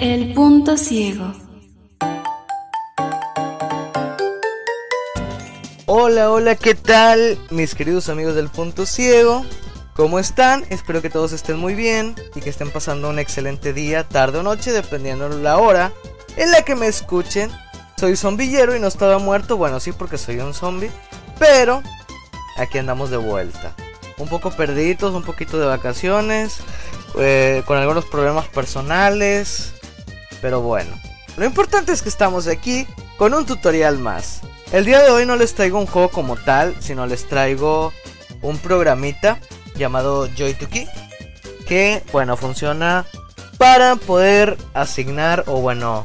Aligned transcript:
El 0.00 0.34
punto 0.34 0.76
ciego. 0.76 1.32
Hola, 5.86 6.30
hola, 6.30 6.54
¿qué 6.54 6.76
tal? 6.76 7.36
Mis 7.50 7.74
queridos 7.74 8.08
amigos 8.08 8.36
del 8.36 8.48
punto 8.48 8.86
ciego. 8.86 9.44
¿Cómo 9.94 10.18
están? 10.18 10.64
Espero 10.70 11.02
que 11.02 11.10
todos 11.10 11.32
estén 11.32 11.58
muy 11.58 11.74
bien 11.74 12.14
y 12.34 12.40
que 12.40 12.48
estén 12.48 12.70
pasando 12.70 13.10
un 13.10 13.18
excelente 13.18 13.74
día, 13.74 14.08
tarde 14.08 14.38
o 14.38 14.42
noche, 14.42 14.72
dependiendo 14.72 15.28
de 15.28 15.42
la 15.42 15.58
hora 15.58 15.92
en 16.36 16.50
la 16.50 16.62
que 16.62 16.74
me 16.74 16.86
escuchen. 16.86 17.50
Soy 17.98 18.16
zombillero 18.16 18.74
y 18.74 18.80
no 18.80 18.86
estaba 18.86 19.18
muerto, 19.18 19.58
bueno, 19.58 19.80
sí, 19.80 19.92
porque 19.92 20.16
soy 20.16 20.38
un 20.38 20.54
zombie, 20.54 20.90
pero 21.38 21.82
aquí 22.56 22.78
andamos 22.78 23.10
de 23.10 23.18
vuelta. 23.18 23.74
Un 24.16 24.28
poco 24.28 24.50
perdidos, 24.50 25.14
un 25.14 25.24
poquito 25.24 25.60
de 25.60 25.66
vacaciones, 25.66 26.60
eh, 27.18 27.62
con 27.66 27.76
algunos 27.76 28.06
problemas 28.06 28.48
personales, 28.48 29.74
pero 30.40 30.62
bueno. 30.62 30.90
Lo 31.36 31.44
importante 31.44 31.92
es 31.92 32.00
que 32.00 32.08
estamos 32.08 32.46
aquí 32.46 32.86
con 33.18 33.34
un 33.34 33.44
tutorial 33.44 33.98
más. 33.98 34.40
El 34.72 34.86
día 34.86 35.02
de 35.02 35.10
hoy 35.10 35.26
no 35.26 35.36
les 35.36 35.54
traigo 35.54 35.78
un 35.78 35.86
juego 35.86 36.08
como 36.08 36.36
tal, 36.36 36.74
sino 36.80 37.06
les 37.06 37.28
traigo 37.28 37.92
un 38.40 38.56
programita 38.58 39.38
llamado 39.76 40.28
Joy2Key 40.28 40.88
que 41.66 42.02
bueno 42.12 42.36
funciona 42.36 43.06
para 43.58 43.96
poder 43.96 44.58
asignar 44.74 45.44
o 45.46 45.60
bueno 45.60 46.04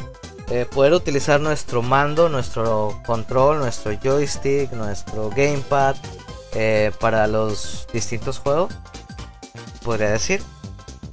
eh, 0.49 0.65
poder 0.65 0.93
utilizar 0.93 1.41
nuestro 1.41 1.81
mando, 1.81 2.29
nuestro 2.29 3.01
control, 3.05 3.59
nuestro 3.59 3.91
joystick, 4.01 4.71
nuestro 4.71 5.29
gamepad 5.29 5.97
eh, 6.53 6.91
para 7.01 7.27
los 7.27 7.85
distintos 7.91 8.39
juegos, 8.39 8.73
podría 9.83 10.09
decir. 10.09 10.41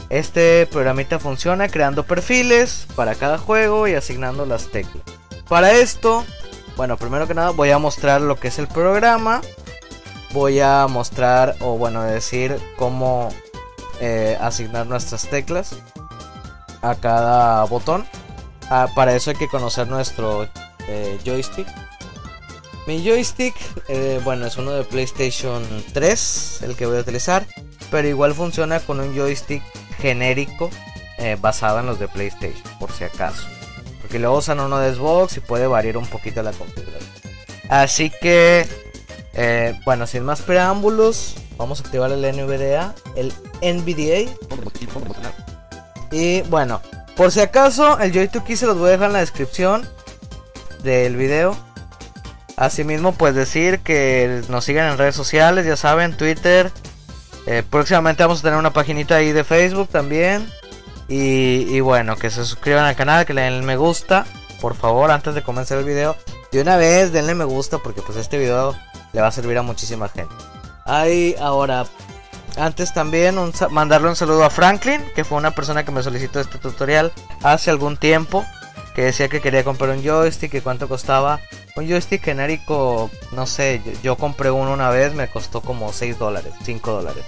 Este 0.08 0.68
programita 0.70 1.18
funciona 1.18 1.68
creando 1.68 2.04
perfiles 2.04 2.86
para 2.94 3.16
cada 3.16 3.38
juego 3.38 3.88
y 3.88 3.94
asignando 3.94 4.46
las 4.46 4.70
teclas. 4.70 5.02
Para 5.48 5.72
esto, 5.72 6.24
bueno, 6.76 6.96
primero 6.96 7.26
que 7.26 7.34
nada 7.34 7.50
voy 7.50 7.70
a 7.70 7.78
mostrar 7.78 8.20
lo 8.20 8.36
que 8.36 8.48
es 8.48 8.60
el 8.60 8.68
programa 8.68 9.40
voy 10.34 10.58
a 10.58 10.88
mostrar 10.88 11.54
o 11.60 11.78
bueno 11.78 12.02
decir 12.02 12.58
cómo 12.76 13.28
eh, 14.00 14.36
asignar 14.40 14.86
nuestras 14.86 15.28
teclas 15.30 15.76
a 16.82 16.96
cada 16.96 17.64
botón. 17.64 18.04
Ah, 18.68 18.88
para 18.96 19.14
eso 19.14 19.30
hay 19.30 19.36
que 19.36 19.48
conocer 19.48 19.86
nuestro 19.86 20.48
eh, 20.88 21.18
joystick. 21.24 21.68
Mi 22.88 23.02
joystick, 23.02 23.54
eh, 23.88 24.20
bueno, 24.24 24.46
es 24.46 24.58
uno 24.58 24.72
de 24.72 24.82
PlayStation 24.82 25.62
3, 25.92 26.62
el 26.62 26.76
que 26.76 26.84
voy 26.84 26.98
a 26.98 27.00
utilizar, 27.00 27.46
pero 27.90 28.08
igual 28.08 28.34
funciona 28.34 28.80
con 28.80 29.00
un 29.00 29.14
joystick 29.14 29.62
genérico 29.98 30.68
basado 31.40 31.78
en 31.78 31.86
los 31.86 31.98
de 31.98 32.08
PlayStation, 32.08 32.78
por 32.78 32.92
si 32.92 33.04
acaso. 33.04 33.46
Porque 34.02 34.18
luego 34.18 34.38
usan 34.38 34.60
uno 34.60 34.78
de 34.78 34.92
Xbox 34.94 35.38
y 35.38 35.40
puede 35.40 35.66
variar 35.66 35.96
un 35.96 36.06
poquito 36.06 36.42
la 36.42 36.52
configuración. 36.52 37.10
Así 37.70 38.12
que 38.20 38.66
eh, 39.34 39.78
bueno, 39.84 40.06
sin 40.06 40.24
más 40.24 40.42
preámbulos, 40.42 41.34
vamos 41.56 41.80
a 41.80 41.84
activar 41.84 42.12
el 42.12 42.20
NVDA, 42.20 42.94
el 43.16 43.32
NVDA. 43.62 44.30
Y 46.10 46.42
bueno, 46.42 46.80
por 47.16 47.32
si 47.32 47.40
acaso, 47.40 47.98
el 47.98 48.12
Joy2Key 48.12 48.56
se 48.56 48.66
los 48.66 48.78
voy 48.78 48.88
a 48.88 48.92
dejar 48.92 49.08
en 49.08 49.14
la 49.14 49.20
descripción 49.20 49.88
del 50.82 51.16
video. 51.16 51.56
Asimismo, 52.56 53.12
pues 53.12 53.34
decir 53.34 53.80
que 53.80 54.42
nos 54.48 54.64
sigan 54.64 54.92
en 54.92 54.98
redes 54.98 55.16
sociales, 55.16 55.66
ya 55.66 55.76
saben, 55.76 56.16
Twitter. 56.16 56.70
Eh, 57.46 57.64
próximamente 57.68 58.22
vamos 58.22 58.38
a 58.38 58.42
tener 58.42 58.58
una 58.58 58.72
paginita 58.72 59.16
ahí 59.16 59.32
de 59.32 59.42
Facebook 59.42 59.88
también. 59.88 60.48
Y, 61.08 61.66
y, 61.68 61.80
bueno, 61.80 62.16
que 62.16 62.30
se 62.30 62.44
suscriban 62.44 62.84
al 62.84 62.96
canal, 62.96 63.26
que 63.26 63.34
le 63.34 63.42
den 63.42 63.64
me 63.64 63.76
gusta. 63.76 64.24
Por 64.60 64.74
favor, 64.76 65.10
antes 65.10 65.34
de 65.34 65.42
comenzar 65.42 65.78
el 65.78 65.84
video. 65.84 66.16
De 66.52 66.62
una 66.62 66.76
vez, 66.76 67.12
denle 67.12 67.34
me 67.34 67.44
gusta 67.44 67.78
porque 67.78 68.00
pues 68.00 68.16
este 68.16 68.38
video 68.38 68.76
le 69.14 69.20
va 69.20 69.28
a 69.28 69.32
servir 69.32 69.56
a 69.56 69.62
muchísima 69.62 70.08
gente. 70.08 70.34
Ahí 70.84 71.34
ahora, 71.40 71.86
antes 72.58 72.92
también 72.92 73.36
mandarle 73.70 74.08
un 74.08 74.16
saludo 74.16 74.44
a 74.44 74.50
Franklin, 74.50 75.00
que 75.14 75.24
fue 75.24 75.38
una 75.38 75.52
persona 75.52 75.84
que 75.84 75.92
me 75.92 76.02
solicitó 76.02 76.40
este 76.40 76.58
tutorial 76.58 77.12
hace 77.42 77.70
algún 77.70 77.96
tiempo, 77.96 78.44
que 78.94 79.04
decía 79.04 79.28
que 79.28 79.40
quería 79.40 79.64
comprar 79.64 79.90
un 79.90 80.02
joystick 80.02 80.52
y 80.54 80.60
cuánto 80.60 80.88
costaba. 80.88 81.40
Un 81.76 81.88
joystick 81.88 82.22
genérico, 82.22 83.10
no 83.32 83.46
sé, 83.46 83.80
yo, 84.02 84.16
compré 84.16 84.50
uno 84.50 84.72
una 84.72 84.90
vez, 84.90 85.14
me 85.14 85.28
costó 85.28 85.60
como 85.60 85.92
6 85.92 86.18
dólares, 86.18 86.52
5 86.62 86.90
dólares. 86.92 87.24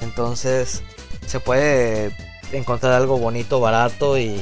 Entonces 0.00 0.82
se 1.26 1.40
puede 1.40 2.16
encontrar 2.52 2.92
algo 2.92 3.18
bonito, 3.18 3.60
barato 3.60 4.18
y 4.18 4.40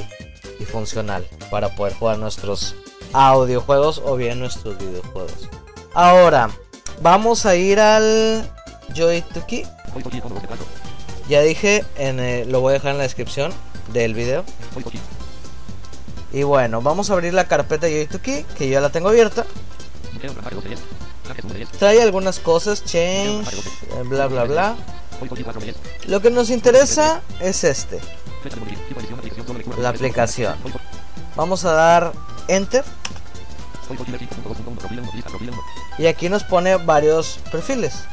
funcional 0.71 1.27
para 1.51 1.75
poder 1.75 1.93
jugar 1.93 2.17
nuestros 2.17 2.73
audiojuegos 3.11 4.01
o 4.03 4.15
bien 4.15 4.39
nuestros 4.39 4.77
videojuegos. 4.77 5.49
Ahora, 5.93 6.49
Vamos 7.01 7.45
a 7.45 7.55
ir 7.55 7.79
al 7.79 8.49
Joy2Key. 8.93 9.67
Ya 11.29 11.41
dije, 11.41 11.83
lo 12.47 12.61
voy 12.61 12.71
a 12.71 12.73
dejar 12.73 12.91
en 12.91 12.97
la 12.97 13.03
descripción 13.03 13.51
del 13.91 14.13
video. 14.13 14.43
Y 16.31 16.43
bueno, 16.43 16.81
vamos 16.81 17.09
a 17.09 17.13
abrir 17.13 17.33
la 17.33 17.47
carpeta 17.47 17.87
Joy2Key, 17.87 18.45
que 18.57 18.69
ya 18.69 18.81
la 18.81 18.89
tengo 18.89 19.09
abierta. 19.09 19.45
Trae 21.79 22.01
algunas 22.01 22.39
cosas, 22.39 22.83
change, 22.85 23.45
bla 24.05 24.27
bla 24.27 24.43
bla. 24.45 24.75
Lo 26.07 26.21
que 26.21 26.29
nos 26.31 26.49
interesa 26.49 27.21
es 27.39 27.63
este. 27.63 27.99
La 29.77 29.89
aplicación. 29.89 30.55
Vamos 31.35 31.65
a 31.65 31.71
dar 31.71 32.13
enter. 32.47 32.83
Y 35.97 36.07
aquí 36.07 36.29
nos 36.29 36.43
pone 36.43 36.75
varios 36.77 37.39
perfiles. 37.51 38.05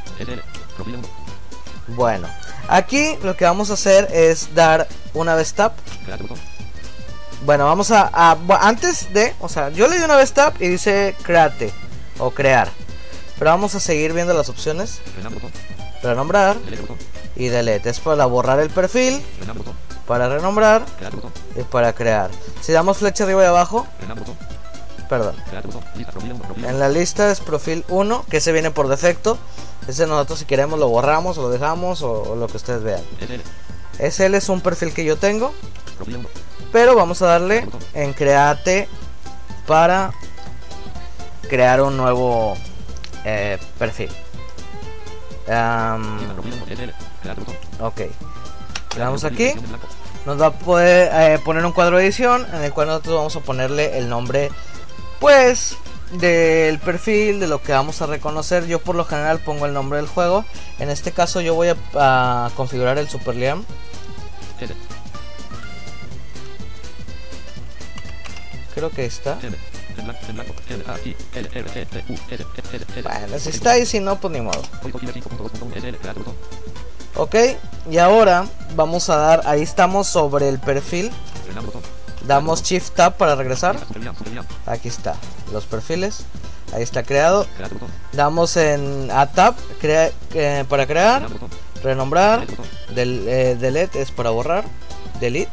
Bueno, 1.87 2.27
aquí 2.67 3.17
lo 3.23 3.35
que 3.35 3.45
vamos 3.45 3.69
a 3.69 3.73
hacer 3.73 4.07
es 4.11 4.53
dar 4.55 4.87
una 5.13 5.35
vez 5.35 5.53
tap. 5.53 5.73
Bueno, 7.43 7.65
vamos 7.65 7.91
a, 7.91 8.37
antes 8.61 9.11
de, 9.13 9.33
o 9.39 9.49
sea, 9.49 9.69
yo 9.69 9.87
le 9.87 9.97
di 9.97 10.03
una 10.03 10.15
vez 10.15 10.31
tap 10.31 10.61
y 10.61 10.67
dice 10.67 11.15
create 11.23 11.73
o 12.19 12.29
crear. 12.31 12.69
Pero 13.39 13.49
vamos 13.51 13.73
a 13.73 13.79
seguir 13.79 14.13
viendo 14.13 14.33
las 14.35 14.49
opciones. 14.49 15.01
Renombrar 16.03 16.57
y 17.35 17.47
delete. 17.47 17.89
Es 17.89 17.99
para 17.99 18.25
borrar 18.25 18.59
el 18.59 18.69
perfil, 18.69 19.23
para 20.07 20.29
renombrar 20.29 20.83
y 21.55 21.63
para 21.63 21.93
crear. 21.93 22.29
Si 22.61 22.71
damos 22.71 22.97
flecha 22.97 23.23
arriba 23.23 23.41
y 23.43 23.47
abajo, 23.47 23.87
perdón. 25.11 25.35
En 26.65 26.79
la 26.79 26.87
lista 26.87 27.31
es 27.31 27.41
profil 27.41 27.83
1, 27.89 28.25
que 28.29 28.39
se 28.39 28.53
viene 28.53 28.71
por 28.71 28.87
defecto. 28.87 29.37
Ese 29.85 30.07
nosotros 30.07 30.39
si 30.39 30.45
queremos 30.45 30.79
lo 30.79 30.87
borramos 30.87 31.35
lo 31.35 31.49
dejamos 31.49 32.01
o, 32.01 32.33
lo 32.37 32.47
que 32.47 32.55
ustedes 32.55 32.81
vean. 32.81 33.01
SL 33.99 34.35
es 34.35 34.47
un 34.47 34.61
perfil 34.61 34.93
que 34.93 35.03
yo 35.03 35.17
tengo. 35.17 35.53
Pero 36.71 36.95
vamos 36.95 37.21
a 37.21 37.25
darle 37.25 37.67
en 37.93 38.13
create 38.13 38.87
para 39.67 40.13
crear 41.49 41.81
un 41.81 41.97
nuevo 41.97 42.55
eh, 43.25 43.57
perfil. 43.77 44.09
ok. 47.81 47.99
Le 48.95 48.99
damos 48.99 49.25
aquí. 49.25 49.51
Nos 50.25 50.39
va 50.39 50.45
a 50.45 50.51
poder 50.53 51.11
eh, 51.13 51.39
poner 51.43 51.65
un 51.65 51.73
cuadro 51.73 51.97
de 51.97 52.05
edición 52.05 52.47
en 52.53 52.63
el 52.63 52.71
cual 52.71 52.87
nosotros 52.87 53.15
vamos 53.15 53.35
a 53.35 53.39
ponerle 53.41 53.97
el 53.97 54.07
nombre 54.07 54.51
pues 55.21 55.77
del 56.13 56.79
perfil, 56.79 57.39
de 57.39 57.47
lo 57.47 57.61
que 57.61 57.71
vamos 57.71 58.01
a 58.01 58.07
reconocer, 58.07 58.65
yo 58.65 58.79
por 58.79 58.95
lo 58.95 59.05
general 59.05 59.39
pongo 59.39 59.65
el 59.67 59.73
nombre 59.73 59.99
del 59.99 60.07
juego. 60.07 60.43
En 60.79 60.89
este 60.89 61.13
caso 61.13 61.39
yo 61.39 61.53
voy 61.53 61.69
a, 61.93 62.49
configurar 62.57 62.97
el 62.97 63.07
Super 63.07 63.35
Liam. 63.35 63.63
Creo 68.73 68.89
que 68.89 69.05
está. 69.05 69.37
Bueno, 73.03 73.39
si 73.39 73.49
está 73.49 73.77
y 73.77 73.85
si 73.85 73.99
no, 73.99 74.19
pues 74.19 74.33
ni 74.33 74.41
modo. 74.41 74.61
Ok, 77.15 77.35
y 77.89 77.97
ahora 77.97 78.47
vamos 78.75 79.09
a 79.09 79.17
dar, 79.17 79.41
ahí 79.45 79.61
estamos 79.61 80.07
sobre 80.07 80.49
el 80.49 80.59
perfil. 80.59 81.11
Damos 82.27 82.63
Shift 82.63 82.93
Tab 82.95 83.17
para 83.17 83.35
regresar. 83.35 83.77
Aquí 84.65 84.87
está, 84.87 85.15
los 85.51 85.65
perfiles. 85.65 86.25
Ahí 86.73 86.83
está 86.83 87.03
creado. 87.03 87.47
Damos 88.13 88.55
en 88.57 89.09
A 89.11 89.27
Tab 89.31 89.55
crea, 89.79 90.11
eh, 90.33 90.63
para 90.69 90.87
crear, 90.87 91.27
renombrar, 91.83 92.45
Del, 92.95 93.27
eh, 93.27 93.55
delete 93.59 94.01
es 94.01 94.11
para 94.11 94.29
borrar. 94.29 94.63
Delete. 95.19 95.51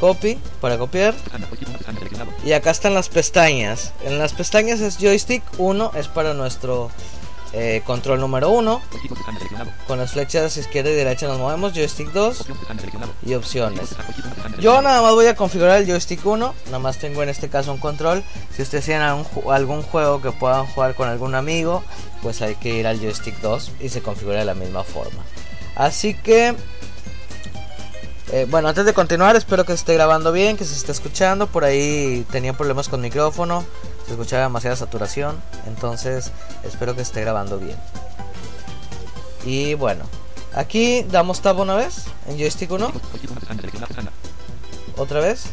Copy 0.00 0.38
para 0.60 0.78
copiar. 0.78 1.14
Y 2.44 2.52
acá 2.52 2.70
están 2.70 2.94
las 2.94 3.08
pestañas. 3.08 3.92
En 4.04 4.18
las 4.18 4.32
pestañas 4.32 4.80
es 4.80 4.96
joystick 4.98 5.42
1, 5.58 5.92
es 5.96 6.08
para 6.08 6.34
nuestro 6.34 6.90
eh, 7.52 7.82
control 7.84 8.20
número 8.20 8.50
1. 8.50 8.80
Con 9.86 9.98
las 9.98 10.12
flechas 10.12 10.56
izquierda 10.56 10.90
y 10.90 10.94
derecha 10.94 11.26
nos 11.26 11.38
movemos. 11.38 11.72
Joystick 11.72 12.12
2 12.12 12.46
y 13.26 13.34
opciones. 13.34 13.90
Yo 14.60 14.82
nada 14.82 15.00
más 15.02 15.12
voy 15.12 15.26
a 15.26 15.36
configurar 15.36 15.78
el 15.78 15.86
joystick 15.86 16.24
1. 16.24 16.54
Nada 16.66 16.78
más 16.78 16.98
tengo 16.98 17.22
en 17.22 17.28
este 17.28 17.48
caso 17.48 17.72
un 17.72 17.78
control. 17.78 18.24
Si 18.54 18.62
ustedes 18.62 18.84
tienen 18.84 19.02
algún, 19.02 19.26
algún 19.52 19.82
juego 19.82 20.20
que 20.20 20.32
puedan 20.32 20.66
jugar 20.66 20.94
con 20.94 21.08
algún 21.08 21.34
amigo, 21.36 21.84
pues 22.22 22.42
hay 22.42 22.56
que 22.56 22.70
ir 22.70 22.86
al 22.86 22.98
joystick 22.98 23.40
2 23.40 23.72
y 23.80 23.88
se 23.88 24.02
configura 24.02 24.38
de 24.38 24.44
la 24.44 24.54
misma 24.54 24.82
forma. 24.82 25.22
Así 25.76 26.14
que 26.14 26.56
eh, 28.30 28.46
bueno, 28.50 28.68
antes 28.68 28.84
de 28.84 28.92
continuar, 28.92 29.36
espero 29.36 29.64
que 29.64 29.72
se 29.72 29.76
esté 29.76 29.94
grabando 29.94 30.32
bien, 30.32 30.56
que 30.56 30.64
se 30.64 30.74
esté 30.74 30.92
escuchando. 30.92 31.46
Por 31.46 31.64
ahí 31.64 32.26
tenía 32.30 32.52
problemas 32.52 32.88
con 32.88 33.00
micrófono, 33.00 33.64
se 34.06 34.12
escuchaba 34.12 34.42
demasiada 34.42 34.76
saturación. 34.76 35.40
Entonces, 35.66 36.30
espero 36.64 36.94
que 36.94 37.02
esté 37.02 37.22
grabando 37.22 37.58
bien. 37.58 37.76
Y 39.44 39.74
bueno, 39.74 40.04
aquí 40.54 41.04
damos 41.04 41.40
tab 41.40 41.58
una 41.60 41.74
vez 41.74 42.04
en 42.26 42.38
joystick 42.38 42.70
1. 42.70 42.92
Otra 44.98 45.20
vez. 45.20 45.46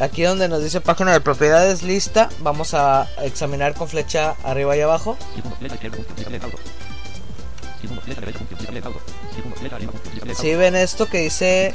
Aquí 0.00 0.22
donde 0.22 0.48
nos 0.48 0.62
dice 0.62 0.80
página 0.80 1.12
de 1.12 1.20
propiedades 1.20 1.82
lista, 1.82 2.28
vamos 2.40 2.74
a 2.74 3.08
examinar 3.22 3.74
con 3.74 3.88
flecha 3.88 4.36
arriba 4.44 4.76
y 4.76 4.80
abajo. 4.80 5.16
Si 10.34 10.54
ven 10.54 10.76
esto 10.76 11.06
que 11.06 11.18
dice 11.18 11.74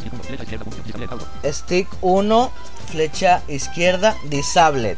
stick 1.45 1.88
1, 2.01 2.51
flecha 2.91 3.41
izquierda, 3.47 4.15
disabled. 4.25 4.97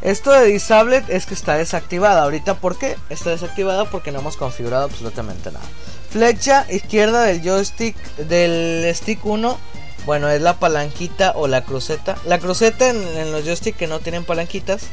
Esto 0.00 0.32
de 0.32 0.46
disabled 0.46 1.08
es 1.08 1.24
que 1.24 1.34
está 1.34 1.56
desactivada. 1.56 2.24
Ahorita, 2.24 2.54
¿por 2.54 2.78
qué? 2.78 2.96
Está 3.08 3.30
desactivada 3.30 3.86
porque 3.90 4.12
no 4.12 4.20
hemos 4.20 4.36
configurado 4.36 4.84
absolutamente 4.84 5.50
nada. 5.50 5.64
Flecha 6.10 6.66
izquierda 6.70 7.22
del 7.22 7.42
joystick 7.42 7.96
del 8.16 8.94
stick 8.94 9.24
1. 9.24 9.58
Bueno, 10.06 10.28
es 10.28 10.40
la 10.42 10.58
palanquita 10.58 11.32
o 11.36 11.48
la 11.48 11.62
cruceta. 11.62 12.16
La 12.26 12.38
cruceta 12.38 12.90
en, 12.90 13.32
los 13.32 13.44
joysticks 13.44 13.78
que 13.78 13.86
no 13.86 14.00
tienen 14.00 14.24
palanquitas 14.24 14.88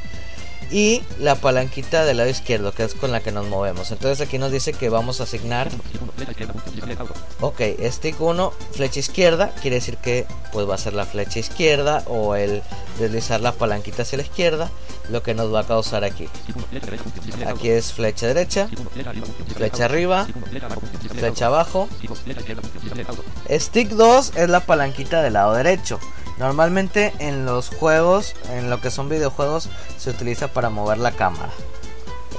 y 0.72 1.04
la 1.20 1.36
palanquita 1.36 2.06
del 2.06 2.18
lado 2.18 2.30
izquierdo, 2.30 2.72
que 2.72 2.84
es 2.84 2.94
con 2.94 3.12
la 3.12 3.20
que 3.20 3.32
nos 3.32 3.48
movemos. 3.48 3.92
Entonces 3.92 4.26
aquí 4.26 4.38
nos 4.38 4.52
dice 4.52 4.72
que 4.72 4.88
vamos 4.88 5.20
a 5.20 5.24
asignar. 5.24 5.70
Ok, 7.42 7.62
stick 7.90 8.22
1, 8.22 8.54
flecha 8.72 9.00
izquierda, 9.00 9.54
quiere 9.62 9.78
decir 9.78 9.98
que 9.98 10.26
pues 10.54 10.70
va 10.70 10.76
a 10.76 10.78
ser 10.78 10.94
la 10.94 11.06
flecha 11.06 11.40
izquierda 11.40 12.04
o 12.08 12.36
el 12.36 12.62
deslizar 13.00 13.42
la 13.42 13.52
palanquita 13.52 14.04
hacia 14.04 14.18
la 14.18 14.24
izquierda, 14.24 14.72
lo 15.10 15.24
que 15.24 15.34
nos 15.34 15.54
va 15.54 15.62
a 15.62 15.68
causar 15.68 16.04
aquí. 16.04 16.28
Aquí 17.48 17.70
es 17.70 17.94
flecha 17.94 18.28
derecha, 18.28 18.68
flecha 19.56 19.86
arriba, 19.86 20.28
flecha 21.18 21.48
abajo. 21.48 21.88
Stick 23.50 23.90
2 23.90 24.34
es 24.36 24.50
la 24.50 24.62
palanquita 24.62 25.22
del 25.22 25.34
lado 25.34 25.54
derecho. 25.54 26.00
Normalmente 26.38 27.14
en 27.20 27.46
los 27.46 27.70
juegos, 27.70 28.36
en 28.50 28.70
lo 28.70 28.82
que 28.82 28.90
son 28.90 29.10
videojuegos, 29.10 29.70
se 29.98 30.10
utiliza 30.10 30.48
para 30.48 30.70
mover 30.70 30.98
la 30.98 31.12
cámara. 31.12 31.52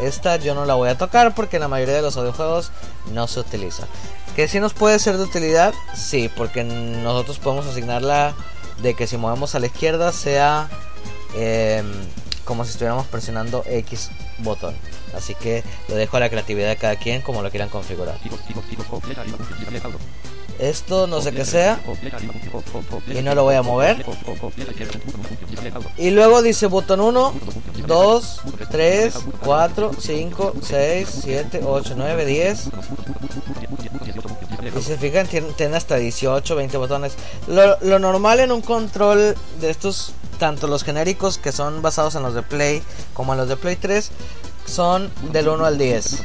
Esta 0.00 0.36
yo 0.36 0.54
no 0.54 0.64
la 0.64 0.74
voy 0.74 0.88
a 0.88 0.98
tocar 0.98 1.34
porque 1.34 1.56
en 1.56 1.62
la 1.62 1.68
mayoría 1.68 1.94
de 1.94 2.02
los 2.02 2.16
videojuegos 2.16 2.72
no 3.12 3.28
se 3.28 3.40
utiliza. 3.40 3.86
Que 4.34 4.48
si 4.48 4.60
nos 4.60 4.72
puede 4.72 4.98
ser 4.98 5.18
de 5.18 5.24
utilidad, 5.24 5.74
sí, 5.94 6.30
porque 6.34 6.64
nosotros 6.64 7.38
podemos 7.38 7.66
asignarla 7.66 8.34
de 8.82 8.94
que 8.94 9.06
si 9.06 9.16
movemos 9.18 9.54
a 9.54 9.60
la 9.60 9.66
izquierda 9.66 10.10
sea 10.10 10.68
em, 11.36 11.86
como 12.44 12.64
si 12.64 12.72
estuviéramos 12.72 13.06
presionando 13.06 13.64
X 13.66 14.10
botón. 14.38 14.74
Así 15.16 15.34
que 15.34 15.62
lo 15.88 15.94
dejo 15.94 16.16
a 16.16 16.20
la 16.20 16.30
creatividad 16.30 16.68
de 16.68 16.76
cada 16.76 16.96
quien 16.96 17.22
como 17.22 17.42
lo 17.42 17.50
quieran 17.50 17.68
configurar. 17.68 18.18
Esto 20.58 21.06
no 21.06 21.20
sé 21.20 21.32
qué 21.32 21.44
sea. 21.44 21.80
Y 23.12 23.22
no 23.22 23.34
lo 23.34 23.44
voy 23.44 23.56
a 23.56 23.62
mover. 23.62 24.04
Y 25.96 26.10
luego 26.10 26.42
dice 26.42 26.66
botón 26.66 27.00
1, 27.00 27.34
2, 27.86 28.40
3, 28.70 29.14
4, 29.44 29.90
5, 29.98 30.54
6, 30.62 31.08
7, 31.24 31.60
8, 31.64 31.94
9, 31.96 32.24
10. 32.24 32.68
Y 34.78 34.82
se 34.82 34.96
fijan, 34.96 35.26
tiene, 35.26 35.76
hasta 35.76 35.96
18, 35.96 36.54
20 36.56 36.76
botones. 36.76 37.14
Lo, 37.48 37.78
lo 37.80 37.98
normal 37.98 38.40
en 38.40 38.52
un 38.52 38.62
control 38.62 39.36
de 39.60 39.70
estos, 39.70 40.12
tanto 40.42 40.66
los 40.66 40.82
genéricos 40.82 41.38
que 41.38 41.52
son 41.52 41.82
basados 41.82 42.16
en 42.16 42.24
los 42.24 42.34
de 42.34 42.42
Play 42.42 42.82
como 43.14 43.32
en 43.32 43.38
los 43.38 43.48
de 43.48 43.56
Play 43.56 43.76
3, 43.76 44.10
son 44.66 45.08
del 45.30 45.46
1 45.46 45.64
al 45.64 45.78
10. 45.78 46.24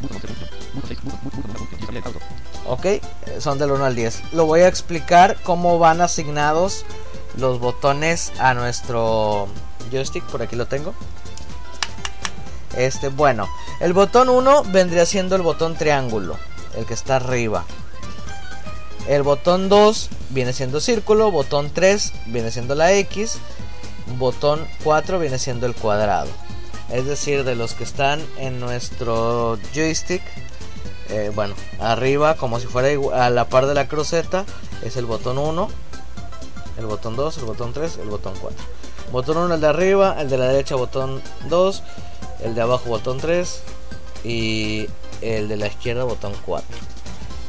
Ok, 2.65 2.87
son 3.37 3.59
del 3.59 3.69
1 3.69 3.85
al 3.85 3.95
10. 3.95 4.33
Lo 4.33 4.47
voy 4.47 4.61
a 4.61 4.67
explicar 4.67 5.37
cómo 5.43 5.77
van 5.77 6.01
asignados 6.01 6.83
los 7.37 7.59
botones 7.59 8.31
a 8.39 8.55
nuestro 8.55 9.49
joystick. 9.91 10.23
Por 10.23 10.41
aquí 10.41 10.55
lo 10.55 10.65
tengo. 10.65 10.95
Este, 12.75 13.09
bueno, 13.09 13.47
el 13.79 13.93
botón 13.93 14.29
1 14.29 14.63
vendría 14.71 15.05
siendo 15.05 15.35
el 15.35 15.43
botón 15.43 15.75
triángulo, 15.75 16.37
el 16.75 16.87
que 16.87 16.95
está 16.95 17.17
arriba. 17.17 17.65
El 19.07 19.21
botón 19.21 19.69
2 19.69 20.09
viene 20.31 20.53
siendo 20.53 20.81
círculo, 20.81 21.29
botón 21.29 21.69
3 21.71 22.13
viene 22.25 22.49
siendo 22.49 22.73
la 22.73 22.93
X, 22.93 23.37
botón 24.17 24.67
4 24.83 25.19
viene 25.19 25.39
siendo 25.39 25.65
el 25.65 25.75
cuadrado. 25.75 26.29
Es 26.91 27.05
decir, 27.05 27.43
de 27.43 27.55
los 27.55 27.73
que 27.73 27.83
están 27.83 28.21
en 28.37 28.59
nuestro 28.59 29.57
joystick, 29.73 30.21
eh, 31.09 31.31
bueno, 31.35 31.53
arriba 31.79 32.35
como 32.35 32.59
si 32.59 32.67
fuera 32.67 32.89
a 33.25 33.29
la 33.29 33.45
par 33.45 33.65
de 33.65 33.73
la 33.73 33.87
cruceta 33.87 34.45
es 34.83 34.97
el 34.97 35.05
botón 35.05 35.37
1, 35.37 35.69
el 36.77 36.85
botón 36.85 37.15
2, 37.15 37.37
el 37.39 37.45
botón 37.45 37.73
3, 37.73 37.97
el 37.97 38.09
botón 38.09 38.33
4. 38.39 38.57
Botón 39.11 39.37
1 39.37 39.55
el 39.55 39.61
de 39.61 39.67
arriba, 39.67 40.15
el 40.19 40.29
de 40.29 40.37
la 40.37 40.47
derecha 40.47 40.75
botón 40.75 41.21
2, 41.49 41.83
el 42.43 42.55
de 42.55 42.61
abajo 42.61 42.89
botón 42.89 43.19
3 43.19 43.61
y 44.23 44.87
el 45.21 45.47
de 45.47 45.57
la 45.57 45.67
izquierda 45.67 46.03
botón 46.03 46.33
4. 46.45 46.65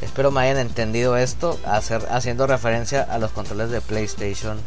Espero 0.01 0.31
me 0.31 0.41
hayan 0.41 0.57
entendido 0.57 1.17
esto, 1.17 1.59
hacer, 1.65 2.07
haciendo 2.09 2.47
referencia 2.47 3.03
a 3.03 3.19
los 3.19 3.31
controles 3.31 3.69
de 3.69 3.81
PlayStation 3.81 4.57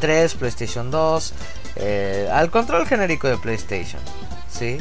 3, 0.00 0.34
PlayStation 0.34 0.90
2, 0.90 1.32
eh, 1.76 2.28
al 2.32 2.50
control 2.50 2.86
genérico 2.86 3.28
de 3.28 3.36
PlayStation. 3.36 4.00
¿sí? 4.50 4.78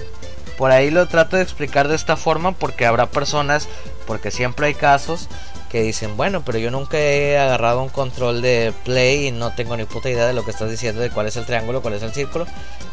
Por 0.57 0.71
ahí 0.71 0.89
lo 0.89 1.07
trato 1.07 1.38
de 1.38 1.43
explicar 1.43 1.88
de 1.88 1.95
esta 1.95 2.17
forma 2.17 2.53
porque 2.53 2.85
habrá 2.85 3.05
personas, 3.05 3.67
porque 4.07 4.31
siempre 4.31 4.67
hay 4.67 4.73
casos 4.73 5.29
que 5.69 5.81
dicen, 5.83 6.17
bueno, 6.17 6.43
pero 6.43 6.57
yo 6.57 6.71
nunca 6.71 6.97
he 6.97 7.38
agarrado 7.38 7.83
un 7.83 7.89
control 7.89 8.41
de 8.41 8.73
play 8.83 9.27
y 9.27 9.31
no 9.31 9.53
tengo 9.53 9.77
ni 9.77 9.85
puta 9.85 10.09
idea 10.09 10.25
de 10.25 10.33
lo 10.33 10.43
que 10.43 10.51
estás 10.51 10.69
diciendo, 10.69 10.99
de 10.99 11.11
cuál 11.11 11.27
es 11.27 11.38
el 11.38 11.45
triángulo, 11.45 11.81
cuál 11.81 11.93
es 11.93 12.03
el 12.03 12.11
círculo. 12.11 12.47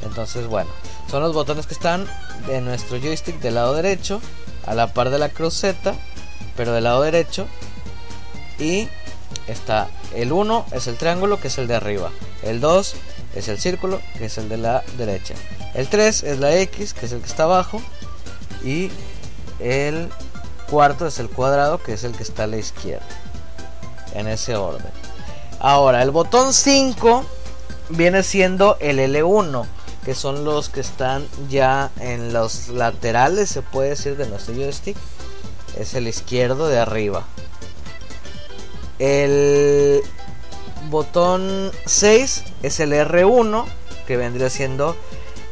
Entonces, 0.04 0.46
bueno, 0.46 0.70
son 1.10 1.22
los 1.22 1.32
botones 1.32 1.66
que 1.66 1.74
están 1.74 2.06
en 2.48 2.66
nuestro 2.66 2.98
joystick 2.98 3.40
del 3.40 3.54
lado 3.54 3.74
derecho, 3.74 4.20
a 4.66 4.74
la 4.74 4.92
par 4.92 5.10
de 5.10 5.18
la 5.18 5.30
cruceta, 5.30 5.94
pero 6.56 6.72
del 6.72 6.84
lado 6.84 7.02
derecho. 7.02 7.46
Y 8.58 8.88
está 9.46 9.88
el 10.14 10.32
1 10.32 10.66
es 10.72 10.86
el 10.86 10.96
triángulo, 10.96 11.40
que 11.40 11.48
es 11.48 11.58
el 11.58 11.66
de 11.66 11.76
arriba. 11.76 12.10
El 12.42 12.60
2 12.60 12.94
es 13.34 13.48
el 13.48 13.58
círculo, 13.58 14.00
que 14.18 14.26
es 14.26 14.38
el 14.38 14.48
de 14.48 14.56
la 14.56 14.82
derecha. 14.96 15.34
El 15.74 15.88
3 15.88 16.22
es 16.22 16.38
la 16.38 16.54
X, 16.56 16.94
que 16.94 17.06
es 17.06 17.12
el 17.12 17.20
que 17.20 17.26
está 17.26 17.44
abajo. 17.44 17.82
Y 18.64 18.90
el 19.60 20.08
cuarto 20.70 21.06
es 21.06 21.18
el 21.18 21.28
cuadrado, 21.28 21.82
que 21.82 21.92
es 21.92 22.04
el 22.04 22.12
que 22.12 22.22
está 22.22 22.44
a 22.44 22.46
la 22.46 22.56
izquierda. 22.56 23.06
En 24.14 24.26
ese 24.28 24.56
orden. 24.56 24.90
Ahora, 25.60 26.02
el 26.02 26.10
botón 26.10 26.52
5 26.52 27.24
viene 27.90 28.22
siendo 28.22 28.76
el 28.80 28.98
L1, 28.98 29.66
que 30.04 30.14
son 30.14 30.44
los 30.44 30.68
que 30.68 30.80
están 30.80 31.26
ya 31.48 31.90
en 32.00 32.32
los 32.32 32.68
laterales, 32.68 33.50
se 33.50 33.62
puede 33.62 33.90
decir, 33.90 34.16
de 34.16 34.28
nuestro 34.28 34.54
joystick. 34.54 34.96
Es 35.78 35.94
el 35.94 36.08
izquierdo 36.08 36.68
de 36.68 36.78
arriba. 36.78 37.26
El 38.98 40.02
botón 40.90 41.70
6 41.84 42.44
es 42.62 42.80
el 42.80 42.92
R1, 42.92 43.64
que 44.06 44.16
vendría 44.16 44.50
siendo 44.50 44.96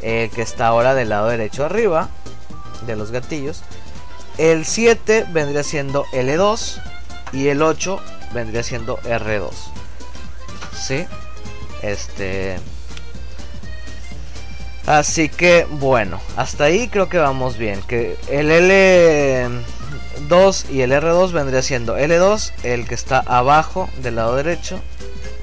el 0.02 0.30
que 0.30 0.42
está 0.42 0.66
ahora 0.66 0.94
del 0.94 1.08
lado 1.08 1.28
derecho 1.28 1.64
arriba 1.64 2.08
de 2.86 2.96
los 2.96 3.10
gatillos. 3.10 3.62
El 4.38 4.64
7 4.64 5.26
vendría 5.30 5.62
siendo 5.62 6.04
L2 6.06 6.82
y 7.32 7.48
el 7.48 7.62
8 7.62 8.00
vendría 8.32 8.62
siendo 8.62 8.98
R2. 8.98 9.50
¿Sí? 10.76 11.06
Este 11.82 12.58
Así 14.86 15.30
que 15.30 15.66
bueno, 15.70 16.20
hasta 16.36 16.64
ahí 16.64 16.88
creo 16.88 17.08
que 17.08 17.18
vamos 17.18 17.56
bien. 17.56 17.80
Que 17.82 18.18
el 18.28 18.50
L 18.50 19.64
2 20.28 20.66
y 20.70 20.82
el 20.82 20.92
R2 20.92 21.32
vendría 21.32 21.62
siendo 21.62 21.98
L2, 21.98 22.52
el 22.62 22.86
que 22.86 22.94
está 22.94 23.20
abajo 23.20 23.88
del 24.02 24.16
lado 24.16 24.36
derecho, 24.36 24.80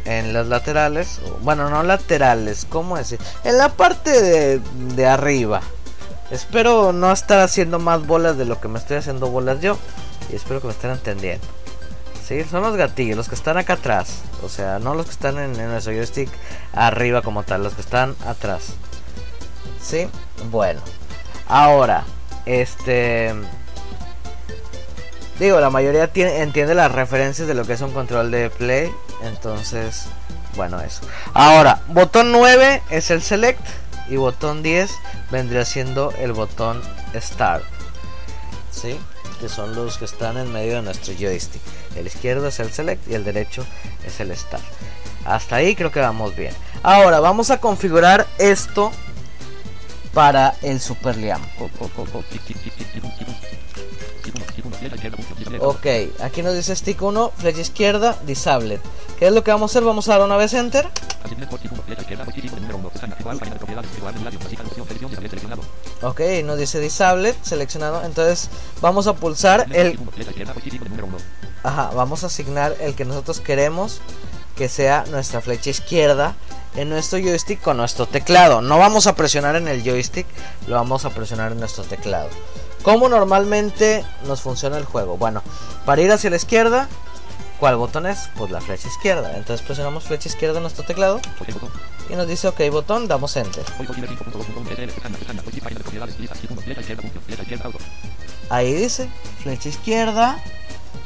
en 0.05 0.33
las 0.33 0.47
laterales, 0.47 1.19
bueno, 1.41 1.69
no 1.69 1.83
laterales, 1.83 2.65
¿cómo 2.69 2.97
decir? 2.97 3.19
En 3.43 3.57
la 3.57 3.69
parte 3.69 4.21
de, 4.21 4.61
de 4.95 5.05
arriba. 5.05 5.61
Espero 6.31 6.93
no 6.93 7.11
estar 7.11 7.41
haciendo 7.41 7.77
más 7.77 8.07
bolas 8.07 8.37
de 8.37 8.45
lo 8.45 8.59
que 8.61 8.69
me 8.69 8.79
estoy 8.79 8.97
haciendo 8.97 9.29
bolas 9.29 9.59
yo. 9.59 9.77
Y 10.31 10.35
espero 10.35 10.61
que 10.61 10.67
me 10.67 10.73
estén 10.73 10.91
entendiendo. 10.91 11.45
Sí, 12.25 12.43
son 12.45 12.61
los 12.63 12.77
gatillos, 12.77 13.17
los 13.17 13.27
que 13.27 13.35
están 13.35 13.57
acá 13.57 13.73
atrás. 13.73 14.21
O 14.41 14.47
sea, 14.47 14.79
no 14.79 14.95
los 14.95 15.07
que 15.07 15.11
están 15.11 15.37
en, 15.37 15.59
en 15.59 15.69
nuestro 15.69 15.91
joystick 15.93 16.29
arriba 16.71 17.21
como 17.21 17.43
tal, 17.43 17.63
los 17.63 17.73
que 17.73 17.81
están 17.81 18.15
atrás. 18.25 18.75
Sí, 19.81 20.07
bueno. 20.49 20.79
Ahora, 21.47 22.05
este... 22.45 23.35
Digo, 25.41 25.59
la 25.59 25.71
mayoría 25.71 26.07
entiende 26.13 26.75
las 26.75 26.91
referencias 26.91 27.47
de 27.47 27.55
lo 27.55 27.65
que 27.65 27.73
es 27.73 27.81
un 27.81 27.93
control 27.93 28.29
de 28.29 28.51
play. 28.51 28.93
Entonces, 29.23 30.05
bueno, 30.55 30.79
eso. 30.81 31.01
Ahora, 31.33 31.81
botón 31.87 32.31
9 32.31 32.83
es 32.91 33.09
el 33.09 33.23
select. 33.23 33.59
Y 34.07 34.17
botón 34.17 34.61
10 34.61 34.91
vendría 35.31 35.65
siendo 35.65 36.11
el 36.19 36.33
botón 36.33 36.79
start. 37.15 37.63
¿Sí? 38.69 38.99
Que 39.39 39.49
son 39.49 39.73
los 39.73 39.97
que 39.97 40.05
están 40.05 40.37
en 40.37 40.53
medio 40.53 40.75
de 40.75 40.83
nuestro 40.83 41.11
joystick. 41.19 41.61
El 41.95 42.05
izquierdo 42.05 42.47
es 42.47 42.59
el 42.59 42.71
select 42.71 43.09
y 43.09 43.15
el 43.15 43.23
derecho 43.23 43.65
es 44.05 44.19
el 44.19 44.37
start. 44.37 44.63
Hasta 45.25 45.55
ahí 45.55 45.75
creo 45.75 45.91
que 45.91 46.01
vamos 46.01 46.35
bien. 46.35 46.53
Ahora 46.83 47.19
vamos 47.19 47.49
a 47.49 47.59
configurar 47.59 48.27
esto 48.37 48.91
para 50.13 50.53
el 50.61 50.79
Super 50.79 51.17
Liam. 51.17 51.41
Ok, 55.59 55.85
aquí 56.21 56.41
nos 56.41 56.53
dice 56.53 56.75
stick 56.75 57.01
1, 57.01 57.31
flecha 57.37 57.61
izquierda, 57.61 58.17
disable. 58.25 58.79
¿Qué 59.19 59.27
es 59.27 59.33
lo 59.33 59.43
que 59.43 59.51
vamos 59.51 59.71
a 59.71 59.73
hacer? 59.73 59.83
Vamos 59.83 60.07
a 60.07 60.13
dar 60.13 60.25
una 60.25 60.37
vez 60.37 60.53
enter. 60.53 60.87
Ok, 66.01 66.21
nos 66.43 66.57
dice 66.57 66.79
disable, 66.79 67.35
seleccionado. 67.41 68.03
Entonces 68.03 68.49
vamos 68.81 69.07
a 69.07 69.13
pulsar 69.13 69.67
el... 69.71 69.99
Ajá, 71.63 71.91
vamos 71.95 72.23
a 72.23 72.27
asignar 72.27 72.75
el 72.79 72.95
que 72.95 73.05
nosotros 73.05 73.39
queremos 73.39 74.01
que 74.55 74.69
sea 74.69 75.05
nuestra 75.09 75.41
flecha 75.41 75.69
izquierda 75.69 76.35
en 76.75 76.89
nuestro 76.89 77.19
joystick 77.19 77.61
con 77.61 77.77
nuestro 77.77 78.05
teclado. 78.07 78.61
No 78.61 78.77
vamos 78.77 79.07
a 79.07 79.15
presionar 79.15 79.55
en 79.55 79.67
el 79.67 79.83
joystick, 79.83 80.25
lo 80.67 80.75
vamos 80.75 81.05
a 81.05 81.09
presionar 81.11 81.51
en 81.51 81.59
nuestro 81.59 81.83
teclado. 81.83 82.29
¿Cómo 82.83 83.09
normalmente 83.09 84.03
nos 84.25 84.41
funciona 84.41 84.77
el 84.77 84.85
juego? 84.85 85.17
Bueno, 85.17 85.43
para 85.85 86.01
ir 86.01 86.11
hacia 86.11 86.29
la 86.31 86.35
izquierda, 86.35 86.87
¿cuál 87.59 87.75
botón 87.75 88.07
es? 88.07 88.29
Pues 88.35 88.49
la 88.49 88.59
flecha 88.59 88.87
izquierda. 88.87 89.37
Entonces 89.37 89.65
presionamos 89.65 90.05
flecha 90.05 90.29
izquierda 90.29 90.57
en 90.57 90.63
nuestro 90.63 90.83
teclado 90.83 91.19
y 92.09 92.15
nos 92.15 92.27
dice 92.27 92.47
OK 92.47 92.59
botón, 92.71 93.07
damos 93.07 93.35
enter. 93.37 93.63
Ahí 98.49 98.73
dice 98.73 99.09
flecha 99.43 99.69
izquierda, 99.69 100.43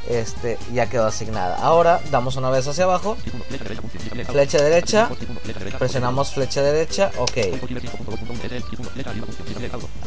este 0.09 0.57
ya 0.73 0.89
quedó 0.89 1.07
asignada. 1.07 1.57
Ahora 1.57 2.01
damos 2.11 2.35
una 2.35 2.49
vez 2.49 2.67
hacia 2.67 2.83
abajo, 2.83 3.17
flecha 4.31 4.61
derecha, 4.61 5.09
presionamos 5.77 6.31
flecha 6.31 6.61
derecha, 6.61 7.11
ok. 7.17 7.37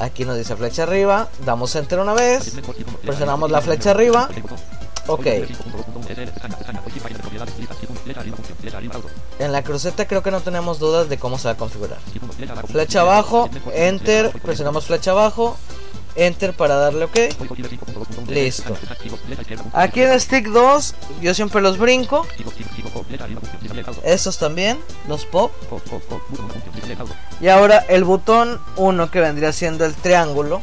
Aquí 0.01 0.25
nos 0.25 0.37
dice 0.37 0.57
flecha 0.57 0.85
arriba, 0.85 1.29
damos 1.45 1.75
enter 1.77 1.99
una 1.99 2.15
vez, 2.15 2.53
presionamos 3.03 3.51
la 3.51 3.61
flecha 3.61 3.91
arriba, 3.91 4.29
ok. 5.07 5.27
En 9.39 9.53
la 9.53 9.63
cruceta 9.63 10.07
creo 10.07 10.23
que 10.23 10.31
no 10.31 10.41
tenemos 10.41 10.79
dudas 10.79 11.09
de 11.09 11.19
cómo 11.19 11.39
se 11.39 11.49
va 11.49 11.53
a 11.53 11.57
configurar. 11.57 11.99
Flecha 12.69 13.03
abajo, 13.03 13.49
enter, 13.73 14.31
presionamos 14.43 14.87
flecha 14.87 15.13
abajo, 15.13 15.57
enter 16.17 16.55
para 16.55 16.77
darle 16.77 17.05
ok. 17.05 17.19
Listo. 18.29 18.77
Aquí 19.73 20.03
en 20.03 20.19
stick 20.21 20.49
2 20.49 20.95
yo 21.21 21.35
siempre 21.35 21.61
los 21.61 21.79
brinco. 21.79 22.27
Estos 24.05 24.39
también, 24.39 24.79
los 25.07 25.25
pop. 25.27 25.53
Y 27.41 27.49
ahora 27.49 27.85
el 27.89 28.05
botón 28.05 28.61
1 28.77 29.11
que 29.11 29.21
vendría 29.21 29.53
siendo 29.53 29.85
el 29.85 29.95
triángulo. 29.95 30.63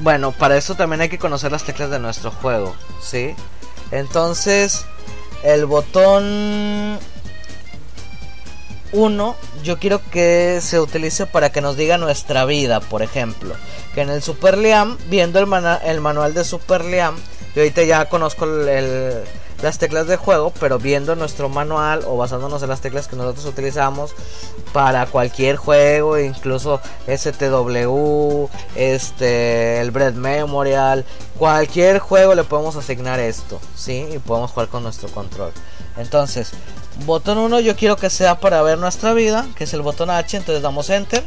Bueno, 0.00 0.32
para 0.32 0.56
eso 0.56 0.74
también 0.74 1.00
hay 1.00 1.08
que 1.08 1.18
conocer 1.18 1.50
las 1.50 1.64
teclas 1.64 1.90
de 1.90 1.98
nuestro 1.98 2.30
juego, 2.30 2.74
¿sí? 3.02 3.34
Entonces, 3.90 4.84
el 5.42 5.66
botón 5.66 6.98
1 8.92 9.36
yo 9.62 9.78
quiero 9.78 10.00
que 10.10 10.60
se 10.62 10.80
utilice 10.80 11.26
para 11.26 11.50
que 11.50 11.60
nos 11.60 11.76
diga 11.76 11.98
nuestra 11.98 12.44
vida, 12.44 12.80
por 12.80 13.02
ejemplo. 13.02 13.54
Que 13.94 14.02
en 14.02 14.10
el 14.10 14.22
Super 14.22 14.58
Liam, 14.58 14.96
viendo 15.08 15.38
el, 15.38 15.48
el 15.84 16.00
manual 16.00 16.34
de 16.34 16.44
Super 16.44 16.84
Liam, 16.84 17.16
yo 17.54 17.62
ahorita 17.62 17.82
ya 17.82 18.08
conozco 18.08 18.46
las 18.46 19.78
teclas 19.78 20.06
de 20.06 20.16
juego, 20.16 20.52
pero 20.60 20.78
viendo 20.78 21.16
nuestro 21.16 21.48
manual 21.48 22.02
o 22.06 22.16
basándonos 22.16 22.62
en 22.62 22.68
las 22.68 22.80
teclas 22.80 23.08
que 23.08 23.16
nosotros 23.16 23.46
utilizamos 23.46 24.14
para 24.72 25.06
cualquier 25.06 25.56
juego, 25.56 26.18
incluso 26.18 26.80
STW, 27.08 28.46
este, 28.76 29.80
el 29.80 29.90
Bread 29.90 30.14
Memorial, 30.14 31.04
cualquier 31.36 31.98
juego 31.98 32.34
le 32.34 32.44
podemos 32.44 32.76
asignar 32.76 33.18
esto, 33.18 33.60
¿sí? 33.74 34.06
Y 34.14 34.18
podemos 34.18 34.52
jugar 34.52 34.68
con 34.68 34.84
nuestro 34.84 35.08
control. 35.08 35.52
Entonces, 35.96 36.52
botón 37.06 37.38
1 37.38 37.60
yo 37.60 37.76
quiero 37.76 37.96
que 37.96 38.10
sea 38.10 38.40
para 38.40 38.62
ver 38.62 38.78
nuestra 38.78 39.12
vida, 39.12 39.46
que 39.56 39.64
es 39.64 39.74
el 39.74 39.82
botón 39.82 40.10
H, 40.10 40.36
entonces 40.36 40.62
damos 40.62 40.90
enter. 40.90 41.24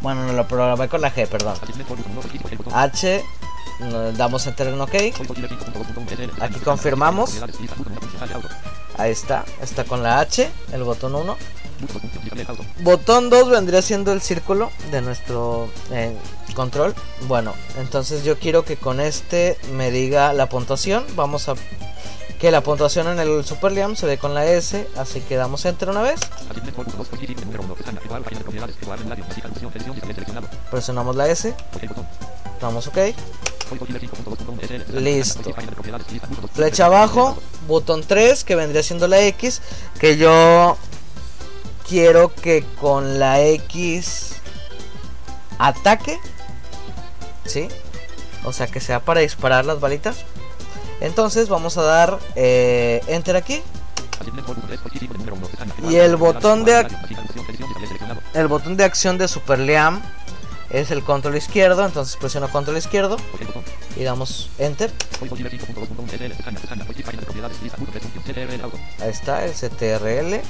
Bueno, 0.00 0.26
no 0.26 0.32
lo 0.32 0.48
programé 0.48 0.88
con 0.88 1.00
la 1.00 1.14
G, 1.14 1.26
perdón. 1.26 1.54
H, 2.72 3.24
damos 4.16 4.46
enter 4.46 4.68
en 4.68 4.80
OK. 4.80 4.94
Aquí 6.40 6.60
confirmamos. 6.60 7.38
Ahí 8.96 9.12
está, 9.12 9.44
está 9.62 9.84
con 9.84 10.02
la 10.02 10.20
H, 10.20 10.50
el 10.72 10.82
botón 10.82 11.14
1. 11.14 11.36
Botón 12.82 13.30
2 13.30 13.50
vendría 13.50 13.82
siendo 13.82 14.12
el 14.12 14.20
círculo 14.20 14.70
de 14.90 15.02
nuestro 15.02 15.68
eh, 15.90 16.16
control. 16.54 16.94
Bueno, 17.28 17.54
entonces 17.78 18.24
yo 18.24 18.38
quiero 18.38 18.64
que 18.64 18.76
con 18.76 19.00
este 19.00 19.58
me 19.74 19.90
diga 19.90 20.32
la 20.32 20.48
puntuación. 20.48 21.04
Vamos 21.14 21.48
a 21.48 21.54
que 22.40 22.50
la 22.50 22.62
puntuación 22.62 23.06
en 23.08 23.18
el 23.18 23.44
Super 23.44 23.72
Liam 23.72 23.96
se 23.96 24.06
ve 24.06 24.16
con 24.16 24.32
la 24.32 24.46
S, 24.46 24.88
así 24.96 25.20
que 25.20 25.36
damos 25.36 25.64
enter 25.66 25.90
una 25.90 26.00
vez. 26.00 26.20
Presionamos 30.70 31.16
la 31.16 31.28
S. 31.28 31.54
Damos 32.60 32.86
OK. 32.86 32.98
Listo. 34.94 35.54
Flecha 36.54 36.86
abajo, 36.86 37.36
botón 37.68 38.02
3 38.06 38.42
que 38.44 38.56
vendría 38.56 38.82
siendo 38.82 39.06
la 39.06 39.20
X, 39.20 39.60
que 39.98 40.16
yo 40.16 40.76
quiero 41.90 42.32
que 42.32 42.64
con 42.80 43.18
la 43.18 43.42
X 43.42 44.36
ataque. 45.58 46.18
¿Sí? 47.44 47.68
O 48.44 48.52
sea 48.52 48.68
que 48.68 48.80
sea 48.80 49.00
para 49.00 49.20
disparar 49.20 49.66
las 49.66 49.80
balitas. 49.80 50.24
Entonces 51.00 51.48
vamos 51.48 51.76
a 51.76 51.82
dar 51.82 52.18
eh, 52.36 53.02
enter 53.08 53.36
aquí. 53.36 53.60
Y 55.88 55.96
el 55.96 56.16
botón 56.16 56.64
de 56.64 56.86
el 58.34 58.46
botón 58.46 58.76
de 58.76 58.84
acción 58.84 59.18
de 59.18 59.26
Super 59.26 59.58
Liam 59.58 60.00
es 60.68 60.92
el 60.92 61.02
control 61.02 61.36
izquierdo, 61.36 61.84
entonces 61.84 62.16
presiono 62.16 62.48
control 62.48 62.76
izquierdo 62.76 63.16
y 63.96 64.04
damos 64.04 64.50
enter. 64.58 64.92
Ahí 69.00 69.10
está 69.10 69.44
el 69.44 69.52
CTRL. 69.52 70.40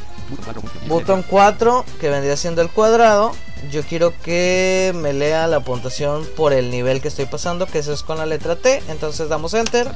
Botón 0.86 1.24
4 1.28 1.84
que 2.00 2.08
vendría 2.08 2.36
siendo 2.36 2.62
el 2.62 2.70
cuadrado. 2.70 3.32
Yo 3.70 3.82
quiero 3.82 4.14
que 4.22 4.92
me 4.96 5.12
lea 5.12 5.46
la 5.46 5.60
puntuación 5.60 6.26
por 6.36 6.52
el 6.52 6.70
nivel 6.70 7.02
que 7.02 7.08
estoy 7.08 7.26
pasando, 7.26 7.66
que 7.66 7.78
eso 7.78 7.92
es 7.92 8.02
con 8.02 8.16
la 8.16 8.26
letra 8.26 8.56
T. 8.56 8.82
Entonces 8.88 9.28
damos 9.28 9.52
enter. 9.54 9.86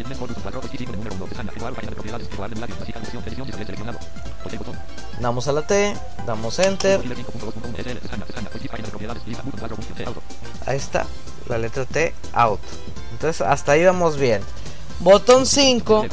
Damos 5.21 5.49
a 5.49 5.53
la 5.53 5.63
T, 5.67 5.97
damos 6.27 6.59
enter. 6.59 7.01
Ahí 10.67 10.77
está, 10.77 11.07
la 11.49 11.59
letra 11.59 11.85
T, 11.87 12.15
out. 12.35 12.61
Entonces 13.13 13.41
hasta 13.41 13.73
ahí 13.73 13.85
vamos 13.85 14.19
bien. 14.19 14.43
Botón 15.01 15.47
5, 15.47 16.07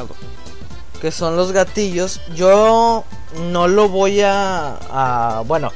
que 1.01 1.11
son 1.11 1.35
los 1.35 1.51
gatillos. 1.51 2.21
Yo 2.35 3.03
no 3.39 3.67
lo 3.67 3.89
voy 3.89 4.21
a, 4.21 4.77
a, 4.89 5.43
bueno, 5.45 5.71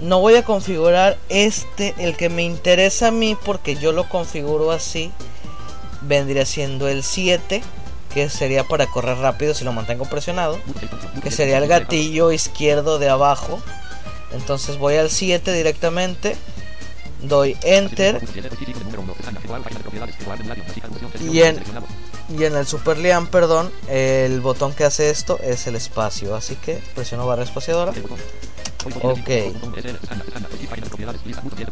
no 0.00 0.20
voy 0.20 0.34
a 0.34 0.44
configurar 0.44 1.18
este, 1.28 1.94
el 1.98 2.16
que 2.16 2.28
me 2.28 2.42
interesa 2.42 3.08
a 3.08 3.10
mí 3.10 3.36
porque 3.44 3.76
yo 3.76 3.92
lo 3.92 4.08
configuro 4.08 4.72
así, 4.72 5.12
vendría 6.02 6.44
siendo 6.44 6.88
el 6.88 7.02
7, 7.02 7.62
que 8.12 8.28
sería 8.28 8.64
para 8.64 8.86
correr 8.86 9.18
rápido 9.18 9.54
si 9.54 9.64
lo 9.64 9.72
mantengo 9.72 10.04
presionado, 10.04 10.58
que 11.22 11.30
sería 11.30 11.58
el 11.58 11.68
gatillo 11.68 12.32
izquierdo 12.32 12.98
de 12.98 13.08
abajo. 13.08 13.60
Entonces 14.32 14.78
voy 14.78 14.96
al 14.96 15.10
7 15.10 15.52
directamente, 15.52 16.36
doy 17.22 17.56
enter 17.62 18.20
y 21.20 21.42
en, 21.42 21.62
y 22.38 22.44
en 22.44 22.56
el 22.56 22.66
Super 22.66 22.98
Liam, 22.98 23.26
perdón, 23.26 23.70
el 23.88 24.40
botón 24.40 24.72
que 24.72 24.84
hace 24.84 25.10
esto 25.10 25.38
es 25.42 25.66
el 25.66 25.76
espacio, 25.76 26.34
así 26.34 26.56
que 26.56 26.82
presiono 26.94 27.26
barra 27.26 27.42
espaciadora. 27.42 27.92
Ok. 29.02 29.30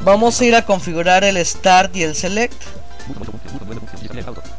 Vamos 0.03 0.41
a 0.41 0.45
ir 0.45 0.55
a 0.55 0.65
configurar 0.65 1.25
el 1.25 1.45
Start 1.45 1.97
y 1.97 2.03
el 2.03 2.15
Select. 2.15 2.55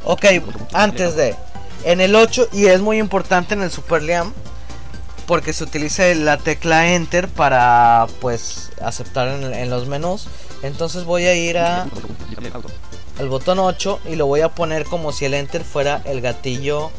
Ok, 0.04 0.26
antes 0.74 1.16
de... 1.16 1.36
En 1.84 2.00
el 2.00 2.16
8, 2.16 2.50
y 2.52 2.68
es 2.68 2.80
muy 2.80 3.00
importante 3.00 3.56
en 3.56 3.64
el 3.64 3.72
Super 3.72 4.04
Liam, 4.04 4.34
porque 5.26 5.52
se 5.52 5.64
utiliza 5.64 6.04
la 6.14 6.38
tecla 6.38 6.94
Enter 6.94 7.28
para 7.28 8.06
pues 8.20 8.72
aceptar 8.82 9.30
en, 9.30 9.54
en 9.54 9.70
los 9.70 9.88
menús. 9.88 10.28
Entonces 10.62 11.06
voy 11.06 11.26
a 11.26 11.34
ir 11.34 11.58
a 11.58 11.88
al 13.22 13.30
botón 13.30 13.60
8 13.60 14.00
y 14.10 14.16
lo 14.16 14.26
voy 14.26 14.42
a 14.42 14.50
poner 14.50 14.84
como 14.86 15.12
si 15.12 15.26
el 15.26 15.36
Enter 15.36 15.64
fuera 15.64 16.02
el 16.06 16.22
gatillo 16.22 16.90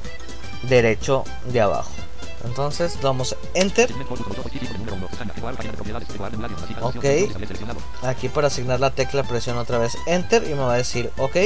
derecho 0.63 1.25
de 1.47 1.61
abajo. 1.61 1.91
Entonces 2.45 3.01
damos 3.03 3.37
Enter. 3.55 3.93
Ok. 6.81 7.05
Aquí 8.03 8.29
para 8.29 8.47
asignar 8.47 8.79
la 8.79 8.91
tecla 8.91 9.25
presiono 9.25 9.61
otra 9.61 9.79
vez 9.79 9.97
Enter 10.07 10.45
y 10.45 10.51
me 10.51 10.61
va 10.61 10.75
a 10.75 10.77
decir 10.77 11.11
OK. 11.19 11.37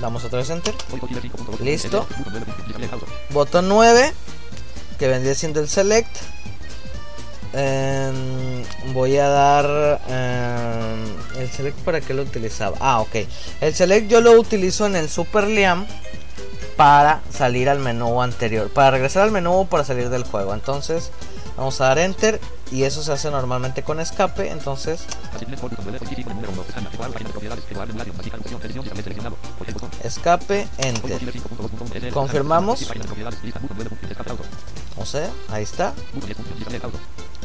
Damos 0.00 0.24
otra 0.24 0.38
vez 0.38 0.48
Enter. 0.48 0.74
Listo. 1.60 2.06
Botón 3.30 3.68
9. 3.68 4.12
Que 4.98 5.08
vendría 5.08 5.34
siendo 5.34 5.60
el 5.60 5.68
Select. 5.68 6.16
Em, 7.52 8.64
voy 8.92 9.16
a 9.18 9.28
dar 9.28 10.00
em, 10.08 11.15
el 11.38 11.50
select 11.50 11.78
para 11.78 12.00
que 12.00 12.14
lo 12.14 12.22
utilizaba. 12.22 12.76
Ah, 12.80 13.00
ok. 13.00 13.16
El 13.60 13.74
select 13.74 14.08
yo 14.08 14.20
lo 14.20 14.32
utilizo 14.32 14.86
en 14.86 14.96
el 14.96 15.08
Super 15.08 15.44
Liam 15.44 15.86
para 16.76 17.22
salir 17.30 17.68
al 17.68 17.78
menú 17.78 18.20
anterior. 18.22 18.68
Para 18.70 18.90
regresar 18.92 19.22
al 19.22 19.30
menú 19.30 19.52
o 19.52 19.66
para 19.66 19.84
salir 19.84 20.10
del 20.10 20.24
juego. 20.24 20.54
Entonces 20.54 21.10
vamos 21.56 21.80
a 21.80 21.86
dar 21.86 21.98
enter 21.98 22.40
y 22.70 22.82
eso 22.82 23.02
se 23.02 23.12
hace 23.12 23.30
normalmente 23.30 23.82
con 23.82 24.00
escape. 24.00 24.50
Entonces 24.50 25.04
escape 30.02 30.68
enter. 30.78 31.20
Confirmamos. 32.12 32.90
O 34.98 35.04
sea, 35.04 35.30
ahí 35.50 35.62
está. 35.62 35.94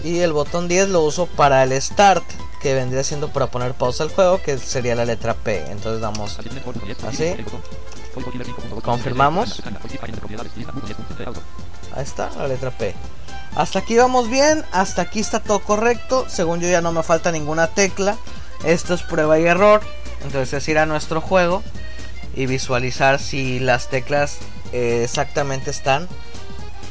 Y 0.03 0.19
el 0.19 0.33
botón 0.33 0.67
10 0.67 0.89
lo 0.89 1.01
uso 1.01 1.27
para 1.27 1.63
el 1.63 1.79
start, 1.79 2.23
que 2.61 2.73
vendría 2.73 3.03
siendo 3.03 3.29
para 3.29 3.47
poner 3.47 3.73
pausa 3.73 4.03
al 4.03 4.11
juego, 4.11 4.41
que 4.41 4.57
sería 4.57 4.95
la 4.95 5.05
letra 5.05 5.33
P. 5.33 5.71
Entonces 5.71 6.01
damos 6.01 6.37
así. 7.07 7.35
Confirmamos. 8.83 9.61
Ahí 11.95 12.03
está, 12.03 12.29
la 12.37 12.47
letra 12.47 12.71
P. 12.71 12.93
Hasta 13.55 13.79
aquí 13.79 13.97
vamos 13.97 14.29
bien, 14.29 14.63
hasta 14.71 15.01
aquí 15.01 15.19
está 15.19 15.39
todo 15.39 15.59
correcto. 15.59 16.25
Según 16.29 16.61
yo 16.61 16.69
ya 16.69 16.81
no 16.81 16.91
me 16.91 17.03
falta 17.03 17.31
ninguna 17.31 17.67
tecla. 17.67 18.17
Esto 18.63 18.93
es 18.93 19.01
prueba 19.01 19.39
y 19.39 19.45
error. 19.45 19.81
Entonces 20.23 20.53
es 20.53 20.67
ir 20.69 20.77
a 20.77 20.85
nuestro 20.85 21.19
juego 21.19 21.63
y 22.35 22.45
visualizar 22.45 23.19
si 23.19 23.59
las 23.59 23.89
teclas 23.89 24.37
eh, 24.71 25.01
exactamente 25.03 25.71
están 25.71 26.07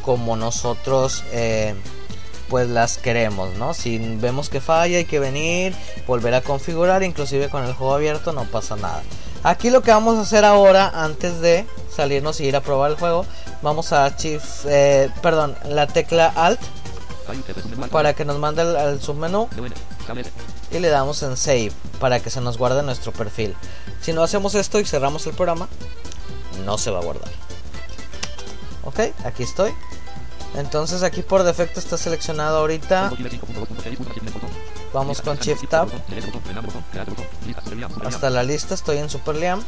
como 0.02 0.36
nosotros 0.36 1.24
eh, 1.32 1.74
pues 2.50 2.68
las 2.68 2.98
queremos, 2.98 3.54
¿no? 3.54 3.72
Si 3.72 3.96
vemos 3.98 4.50
que 4.50 4.60
falla 4.60 4.98
hay 4.98 5.04
que 5.04 5.20
venir, 5.20 5.74
volver 6.06 6.34
a 6.34 6.42
configurar, 6.42 7.04
inclusive 7.04 7.48
con 7.48 7.64
el 7.64 7.72
juego 7.72 7.94
abierto 7.94 8.32
no 8.32 8.44
pasa 8.44 8.76
nada. 8.76 9.02
Aquí 9.44 9.70
lo 9.70 9.82
que 9.82 9.92
vamos 9.92 10.18
a 10.18 10.22
hacer 10.22 10.44
ahora, 10.44 10.90
antes 10.92 11.40
de 11.40 11.64
salirnos 11.94 12.40
y 12.40 12.46
ir 12.46 12.56
a 12.56 12.60
probar 12.60 12.90
el 12.90 12.96
juego, 12.98 13.24
vamos 13.62 13.92
a 13.92 14.08
Shift, 14.08 14.66
eh, 14.66 15.10
perdón, 15.22 15.56
la 15.64 15.86
tecla 15.86 16.32
Alt 16.34 16.60
para 17.92 18.14
que 18.14 18.24
nos 18.24 18.38
mande 18.38 18.62
al, 18.62 19.00
submenú 19.00 19.48
y 20.72 20.78
le 20.80 20.88
damos 20.88 21.22
en 21.22 21.36
Save 21.36 21.72
para 22.00 22.18
que 22.18 22.30
se 22.30 22.40
nos 22.40 22.58
guarde 22.58 22.82
nuestro 22.82 23.12
perfil. 23.12 23.54
Si 24.00 24.12
no 24.12 24.22
hacemos 24.22 24.56
esto 24.56 24.80
y 24.80 24.84
cerramos 24.84 25.26
el 25.26 25.34
programa, 25.34 25.68
no 26.64 26.76
se 26.76 26.90
va 26.90 26.98
a 26.98 27.02
guardar. 27.02 27.30
Ok, 28.84 29.00
aquí 29.24 29.44
estoy. 29.44 29.72
Entonces 30.56 31.02
aquí 31.02 31.22
por 31.22 31.42
defecto 31.42 31.80
está 31.80 31.96
seleccionado 31.96 32.58
ahorita. 32.58 33.12
Vamos 34.92 35.22
con 35.22 35.38
Shift 35.38 35.68
Tab. 35.68 35.88
Hasta 38.04 38.30
la 38.30 38.42
lista, 38.42 38.74
estoy 38.74 38.98
en 38.98 39.08
Super 39.08 39.36
Liam. 39.36 39.62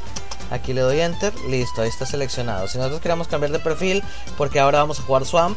Aquí 0.51 0.75
le 0.75 0.83
doy 0.83 1.01
Enter, 1.01 1.33
listo, 1.49 1.81
ahí 1.81 1.89
está 1.89 2.05
seleccionado. 2.05 2.69
Si 2.69 2.77
nosotros 2.77 3.01
queremos 3.01 3.27
cambiar 3.27 3.53
de 3.53 3.59
perfil, 3.59 4.03
porque 4.37 4.61
ahora 4.61 4.81
vamos 4.81 4.99
a 5.01 5.03
jugar 5.03 5.25
Swamp, 5.25 5.57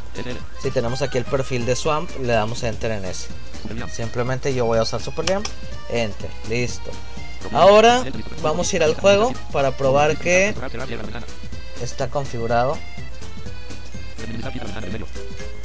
si 0.61 0.71
tenemos 0.71 1.01
aquí 1.01 1.17
el 1.17 1.25
perfil 1.25 1.65
de 1.65 1.75
Swamp, 1.75 2.09
le 2.21 2.31
damos 2.31 2.63
Enter 2.63 2.91
en 2.91 3.03
ese. 3.03 3.27
Simplemente 3.91 4.53
yo 4.53 4.65
voy 4.65 4.77
a 4.77 4.83
usar 4.83 5.01
Super 5.01 5.25
Liam, 5.25 5.43
Enter, 5.89 6.29
listo. 6.47 6.91
Ahora 7.51 8.05
vamos 8.41 8.71
a 8.71 8.75
ir 8.75 8.83
al 8.83 8.95
juego 8.95 9.33
para 9.51 9.71
probar 9.71 10.15
que 10.15 10.55
está 11.81 12.07
configurado. 12.09 12.77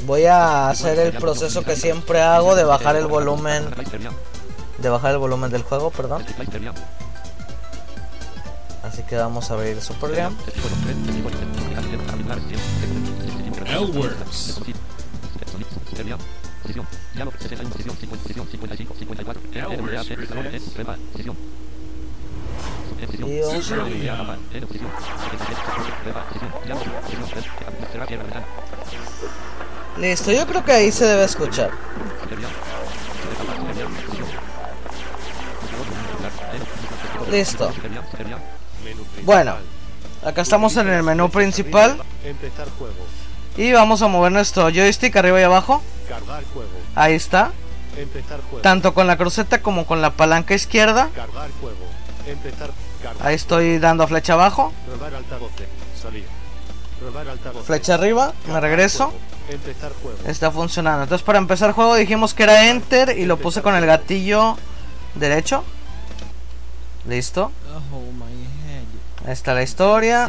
Voy 0.07 0.25
a 0.25 0.71
hacer 0.71 0.99
el 0.99 1.13
proceso 1.13 1.63
que 1.63 1.77
siempre 1.77 2.21
hago 2.21 2.57
de 2.57 2.65
bajar 2.65 2.97
el 2.97 3.07
volumen 3.07 3.65
de 4.79 4.89
bajar 4.89 5.13
el 5.13 5.19
volumen 5.19 5.51
del 5.51 5.63
juego, 5.63 5.91
perdón. 5.91 6.25
Así 8.83 9.03
que 9.03 9.17
vamos 9.17 9.51
a 9.51 9.55
abrir 9.55 9.81
Super 9.81 10.11
Liam. 10.11 10.35
Listo, 29.99 30.33
yo 30.33 30.47
creo 30.47 30.65
que 30.65 30.73
ahí 30.73 30.93
se 30.93 31.05
debe 31.05 31.25
escuchar. 31.25 31.71
Listo. 37.31 37.71
Bueno, 39.25 39.55
acá 40.25 40.43
estamos 40.43 40.77
en 40.77 40.89
el 40.89 41.03
menú 41.03 41.31
principal. 41.31 42.01
Y 43.57 43.73
vamos 43.73 44.03
a 44.03 44.09
mover 44.09 44.33
nuestro 44.33 44.71
joystick 44.71 45.17
arriba 45.17 45.41
y 45.41 45.45
abajo. 45.45 45.83
Ahí 46.95 47.15
está. 47.15 47.53
Tanto 48.63 48.95
con 48.95 49.07
la 49.07 49.17
cruceta 49.17 49.61
como 49.63 49.87
con 49.87 50.01
la 50.01 50.11
palanca 50.11 50.55
izquierda. 50.55 51.11
Ahí 53.21 53.35
estoy 53.35 53.79
dando 53.79 54.07
flecha 54.07 54.35
abajo. 54.35 54.73
Flecha 57.65 57.95
arriba, 57.95 58.35
me 58.47 58.61
regreso. 58.61 59.13
Está 60.27 60.51
funcionando. 60.51 61.03
Entonces 61.05 61.25
para 61.25 61.39
empezar 61.39 61.69
el 61.69 61.75
juego 61.75 61.95
dijimos 61.95 62.35
que 62.35 62.43
era 62.45 62.69
Enter 62.69 63.19
y 63.19 63.25
lo 63.25 63.39
puse 63.39 63.63
con 63.63 63.75
el 63.75 63.87
gatillo 63.87 64.57
derecho. 65.15 65.65
Listo. 67.07 67.53
Ahí 69.27 69.33
está 69.33 69.55
la 69.55 69.63
historia. 69.63 70.29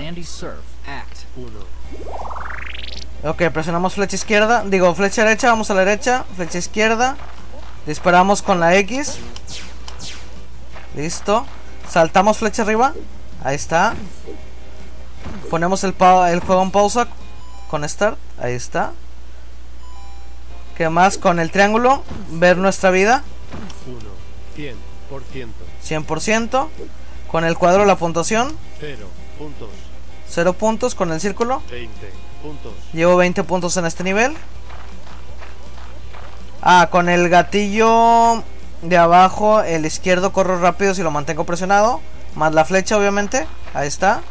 Ok, 3.24 3.44
presionamos 3.54 3.94
flecha 3.94 4.16
izquierda. 4.16 4.64
Digo, 4.66 4.94
flecha 4.96 5.24
derecha, 5.24 5.50
vamos 5.50 5.70
a 5.70 5.76
la 5.76 5.86
derecha. 5.86 6.26
Flecha 6.36 6.58
izquierda. 6.58 7.18
Disparamos 7.86 8.42
con 8.42 8.60
la 8.60 8.76
X. 8.78 9.20
Listo. 10.96 11.46
Saltamos 11.92 12.38
flecha 12.38 12.62
arriba. 12.62 12.94
Ahí 13.44 13.56
está. 13.56 13.96
Ponemos 15.50 15.84
el, 15.84 15.94
el 16.30 16.40
juego 16.40 16.64
en 16.64 16.72
pausa 16.72 17.10
con 17.70 17.88
Start. 17.88 18.18
Ahí 18.40 18.54
está. 18.54 18.94
¿Qué 20.78 20.88
más? 20.88 21.18
Con 21.18 21.38
el 21.38 21.52
triángulo. 21.52 22.04
Ver 22.30 22.56
nuestra 22.56 22.92
vida. 22.92 23.24
100%. 24.56 26.06
100%. 26.06 26.70
Con 27.30 27.44
el 27.44 27.58
cuadro 27.58 27.84
la 27.84 27.98
puntuación. 27.98 28.56
0 28.80 29.08
puntos. 29.38 29.70
0 30.30 30.54
puntos 30.54 30.96
con 30.96 31.12
el 31.12 31.20
círculo. 31.20 31.62
20 31.70 31.92
puntos. 32.42 32.74
Llevo 32.94 33.18
20 33.18 33.44
puntos 33.44 33.76
en 33.76 33.86
este 33.86 34.06
nivel. 34.06 34.34
Ah, 36.62 36.88
con 36.90 37.10
el 37.10 37.28
gatillo 37.28 38.46
de 38.82 38.98
abajo, 38.98 39.62
el 39.62 39.86
izquierdo 39.86 40.34
corro 40.34 40.60
rápido 40.60 40.94
si 40.94 41.04
lo 41.04 41.12
mantengo 41.12 41.44
presionado. 41.44 42.02
Más 42.36 42.54
la 42.54 42.66
flecha, 42.66 42.98
obviamente. 42.98 43.48
Ahí 43.74 43.88
está. 43.88 44.22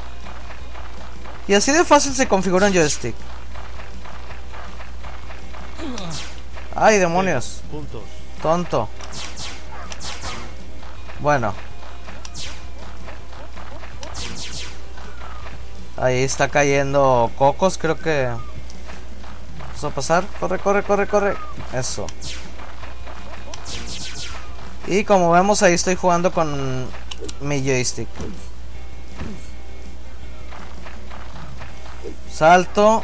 Y 1.46 1.54
así 1.54 1.72
de 1.72 1.84
fácil 1.84 2.14
se 2.14 2.28
configura 2.28 2.66
un 2.66 2.72
joystick. 2.72 3.14
Ay, 6.74 6.98
demonios. 6.98 7.62
Tonto. 8.42 8.88
Bueno. 11.20 11.54
Ahí 15.96 16.22
está 16.22 16.48
cayendo 16.48 17.30
cocos, 17.36 17.76
creo 17.76 17.98
que... 17.98 18.30
Vamos 19.66 19.84
a 19.84 19.90
pasar. 19.90 20.24
Corre, 20.38 20.58
corre, 20.58 20.82
corre, 20.82 21.06
corre. 21.06 21.36
Eso. 21.74 22.06
Y 24.90 25.05
como 25.05 25.31
vemos 25.31 25.62
ahí 25.62 25.74
estoy 25.74 25.94
jugando 25.94 26.33
con 26.33 26.85
mi 27.40 27.62
joystick. 27.62 28.09
Salto. 32.29 33.00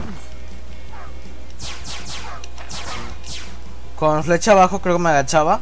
Con 3.95 4.25
flecha 4.25 4.51
abajo 4.51 4.81
creo 4.81 4.97
que 4.97 5.03
me 5.05 5.11
agachaba. 5.11 5.61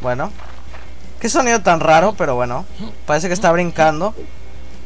Bueno. 0.00 0.30
Qué 1.18 1.28
sonido 1.28 1.60
tan 1.60 1.80
raro, 1.80 2.14
pero 2.16 2.36
bueno. 2.36 2.64
Parece 3.04 3.26
que 3.26 3.34
está 3.34 3.50
brincando. 3.50 4.14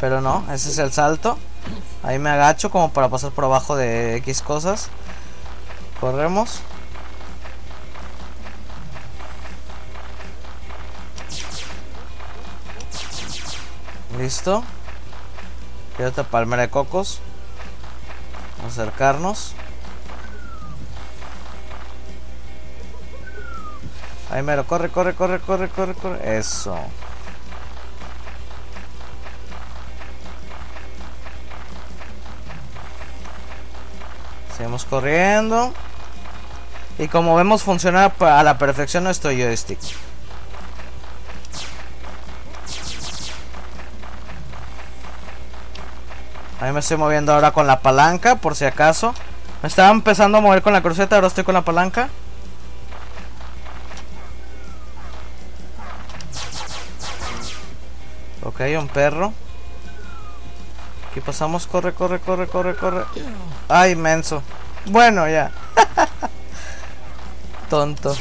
Pero 0.00 0.22
no, 0.22 0.42
ese 0.50 0.70
es 0.70 0.78
el 0.78 0.90
salto. 0.90 1.38
Ahí 2.02 2.18
me 2.18 2.30
agacho 2.30 2.70
como 2.70 2.94
para 2.94 3.10
pasar 3.10 3.30
por 3.32 3.44
abajo 3.44 3.76
de 3.76 4.16
X 4.16 4.40
cosas. 4.40 4.88
Corremos. 6.00 6.62
Listo. 14.24 14.64
Quiero 15.96 16.10
otra 16.10 16.24
palmera 16.24 16.62
de 16.62 16.70
cocos. 16.70 17.20
Vamos 18.56 18.78
a 18.78 18.82
acercarnos. 18.82 19.52
Ahí 24.30 24.42
mero, 24.42 24.66
corre, 24.66 24.88
corre, 24.88 25.12
corre, 25.12 25.40
corre, 25.40 25.68
corre, 25.68 25.94
corre. 25.94 26.38
Eso. 26.38 26.74
Seguimos 34.56 34.86
corriendo. 34.86 35.74
Y 36.98 37.08
como 37.08 37.36
vemos 37.36 37.62
funciona 37.62 38.06
a 38.06 38.42
la 38.42 38.56
perfección 38.56 39.04
nuestro 39.04 39.32
joystick. 39.32 39.80
Ahí 46.64 46.72
me 46.72 46.80
estoy 46.80 46.96
moviendo 46.96 47.34
ahora 47.34 47.52
con 47.52 47.66
la 47.66 47.80
palanca, 47.80 48.36
por 48.36 48.56
si 48.56 48.64
acaso. 48.64 49.12
Me 49.60 49.68
estaba 49.68 49.90
empezando 49.90 50.38
a 50.38 50.40
mover 50.40 50.62
con 50.62 50.72
la 50.72 50.80
cruceta, 50.80 51.14
ahora 51.14 51.26
estoy 51.26 51.44
con 51.44 51.52
la 51.52 51.60
palanca. 51.60 52.08
Ok, 58.44 58.62
un 58.78 58.88
perro. 58.88 59.34
Aquí 61.10 61.20
pasamos, 61.20 61.66
corre, 61.66 61.92
corre, 61.92 62.18
corre, 62.18 62.46
corre, 62.46 62.74
corre. 62.76 63.04
Ay, 63.68 63.94
menso. 63.94 64.42
Bueno, 64.86 65.28
ya. 65.28 65.50
Tonto. 67.68 68.16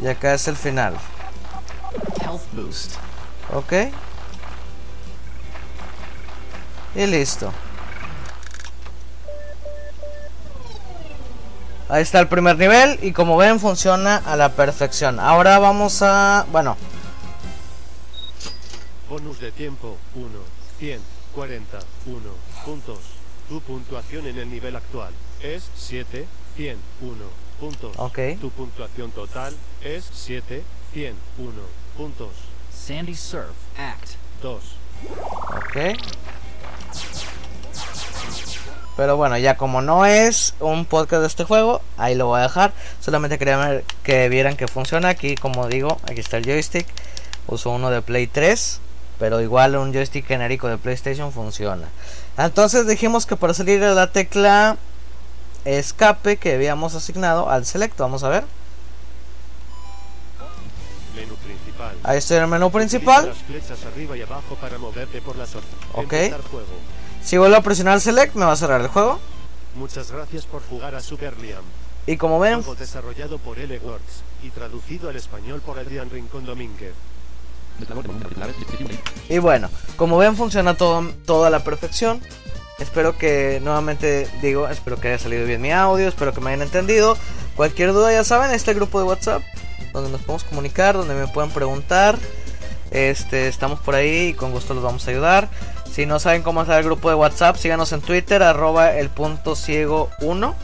Y 0.00 0.08
acá 0.08 0.34
es 0.34 0.48
el 0.48 0.56
final. 0.56 0.96
Ok. 3.54 3.74
Y 6.94 7.06
listo. 7.06 7.52
Ahí 11.88 12.02
está 12.02 12.20
el 12.20 12.28
primer 12.28 12.56
nivel 12.56 12.98
y 13.02 13.12
como 13.12 13.36
ven 13.36 13.60
funciona 13.60 14.16
a 14.16 14.34
la 14.36 14.50
perfección. 14.50 15.20
Ahora 15.20 15.58
vamos 15.58 16.00
a... 16.00 16.46
bueno. 16.50 16.76
Bonus 19.10 19.40
de 19.40 19.52
tiempo 19.52 19.98
1, 20.14 20.28
141 20.78 22.20
puntos. 22.64 22.98
Tu 23.48 23.60
puntuación 23.60 24.26
en 24.26 24.38
el 24.38 24.50
nivel 24.50 24.74
actual 24.76 25.12
es 25.42 25.68
7, 25.76 26.26
101 26.56 27.24
puntos. 27.60 27.92
Ok. 27.98 28.18
Tu 28.40 28.50
puntuación 28.50 29.10
total 29.10 29.54
es 29.82 30.08
7, 30.14 30.62
101 30.94 31.52
puntos. 31.96 32.30
Sandy 32.74 33.14
Surf 33.14 33.54
Act 33.76 34.12
2. 34.42 34.62
Ok. 35.56 35.76
Pero 38.96 39.16
bueno, 39.16 39.38
ya 39.38 39.56
como 39.56 39.80
no 39.80 40.04
es 40.04 40.54
un 40.60 40.84
podcast 40.84 41.22
de 41.22 41.26
este 41.26 41.44
juego, 41.44 41.80
ahí 41.96 42.14
lo 42.14 42.26
voy 42.26 42.40
a 42.40 42.42
dejar. 42.42 42.72
Solamente 43.00 43.38
quería 43.38 43.56
ver 43.56 43.84
que 44.02 44.28
vieran 44.28 44.56
que 44.56 44.68
funciona. 44.68 45.08
Aquí, 45.08 45.34
como 45.34 45.66
digo, 45.68 45.98
aquí 46.04 46.20
está 46.20 46.36
el 46.36 46.44
joystick. 46.44 46.86
Uso 47.46 47.70
uno 47.70 47.90
de 47.90 48.02
Play 48.02 48.26
3. 48.26 48.80
Pero 49.18 49.40
igual 49.40 49.76
un 49.76 49.92
joystick 49.92 50.26
genérico 50.26 50.68
de 50.68 50.78
PlayStation 50.78 51.32
funciona. 51.32 51.88
Entonces 52.36 52.86
dijimos 52.86 53.24
que 53.24 53.36
para 53.36 53.54
salir 53.54 53.80
de 53.80 53.94
la 53.94 54.10
tecla 54.10 54.76
escape 55.64 56.38
que 56.38 56.54
habíamos 56.54 56.94
asignado 56.94 57.48
al 57.48 57.64
select. 57.64 57.96
Vamos 57.98 58.24
a 58.24 58.28
ver. 58.28 58.44
Menú 61.14 61.34
principal. 61.36 61.96
Ahí 62.02 62.18
estoy 62.18 62.38
en 62.38 62.42
el 62.42 62.48
menú 62.48 62.70
principal. 62.70 63.28
las 63.28 63.38
flechas 63.38 63.78
arriba 63.92 64.16
y 64.16 64.22
abajo 64.22 64.56
para 64.56 64.76
moverte 64.78 65.22
por 65.22 65.36
las 65.36 65.54
opciones. 65.54 65.88
Ok. 65.94 66.42
Juego. 66.50 67.01
Si 67.24 67.38
vuelvo 67.38 67.56
a 67.56 67.62
presionar 67.62 68.00
select 68.00 68.34
me 68.34 68.44
va 68.44 68.52
a 68.52 68.56
cerrar 68.56 68.80
el 68.80 68.88
juego. 68.88 69.18
Muchas 69.74 70.10
gracias 70.10 70.44
por 70.44 70.62
jugar 70.62 70.94
a 70.94 71.00
Super 71.00 71.38
Liam. 71.38 71.62
Y 72.06 72.16
como 72.16 72.38
ven, 72.40 72.62
Juego 72.62 72.74
desarrollado 72.74 73.38
por 73.38 73.58
L 73.58 73.80
y 74.42 74.50
traducido 74.50 75.08
al 75.08 75.16
español 75.16 75.62
por 75.64 75.78
Adrián 75.78 76.10
Rincón 76.10 76.44
Domínguez. 76.44 76.94
Y 79.28 79.38
bueno, 79.38 79.70
como 79.96 80.18
ven 80.18 80.36
funciona 80.36 80.74
todo, 80.74 81.10
todo 81.24 81.44
a 81.44 81.50
la 81.50 81.64
perfección. 81.64 82.20
Espero 82.78 83.16
que, 83.16 83.60
nuevamente 83.62 84.28
digo, 84.42 84.68
espero 84.68 84.98
que 84.98 85.08
haya 85.08 85.18
salido 85.18 85.46
bien 85.46 85.60
mi 85.60 85.70
audio, 85.70 86.08
espero 86.08 86.34
que 86.34 86.40
me 86.40 86.50
hayan 86.50 86.62
entendido. 86.62 87.16
Cualquier 87.56 87.92
duda 87.92 88.12
ya 88.12 88.24
saben, 88.24 88.50
este 88.50 88.74
grupo 88.74 88.98
de 88.98 89.04
WhatsApp, 89.04 89.42
donde 89.92 90.10
nos 90.10 90.20
podemos 90.22 90.44
comunicar, 90.44 90.96
donde 90.96 91.14
me 91.14 91.28
pueden 91.28 91.50
preguntar. 91.50 92.18
Este, 92.92 93.48
estamos 93.48 93.80
por 93.80 93.94
ahí 93.94 94.28
y 94.28 94.34
con 94.34 94.52
gusto 94.52 94.74
los 94.74 94.82
vamos 94.84 95.06
a 95.06 95.10
ayudar. 95.10 95.48
Si 95.90 96.06
no 96.06 96.18
saben 96.18 96.42
cómo 96.42 96.60
hacer 96.60 96.78
el 96.78 96.84
grupo 96.84 97.08
de 97.08 97.14
WhatsApp, 97.14 97.56
síganos 97.56 97.92
en 97.92 98.00
Twitter, 98.00 98.42
arroba 98.42 98.94
el 98.94 99.08
punto 99.08 99.56
ciego 99.56 100.10
1. 100.20 100.54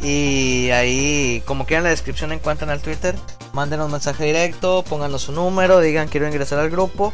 Y 0.00 0.70
ahí, 0.70 1.42
como 1.44 1.66
quieran 1.66 1.82
en 1.82 1.84
la 1.84 1.90
descripción 1.90 2.32
encuentran 2.32 2.70
el 2.70 2.80
Twitter. 2.80 3.14
Mándenos 3.52 3.90
mensaje 3.90 4.24
directo, 4.24 4.84
pónganos 4.88 5.22
su 5.22 5.32
número, 5.32 5.80
digan 5.80 6.08
quiero 6.08 6.26
ingresar 6.26 6.58
al 6.58 6.70
grupo. 6.70 7.12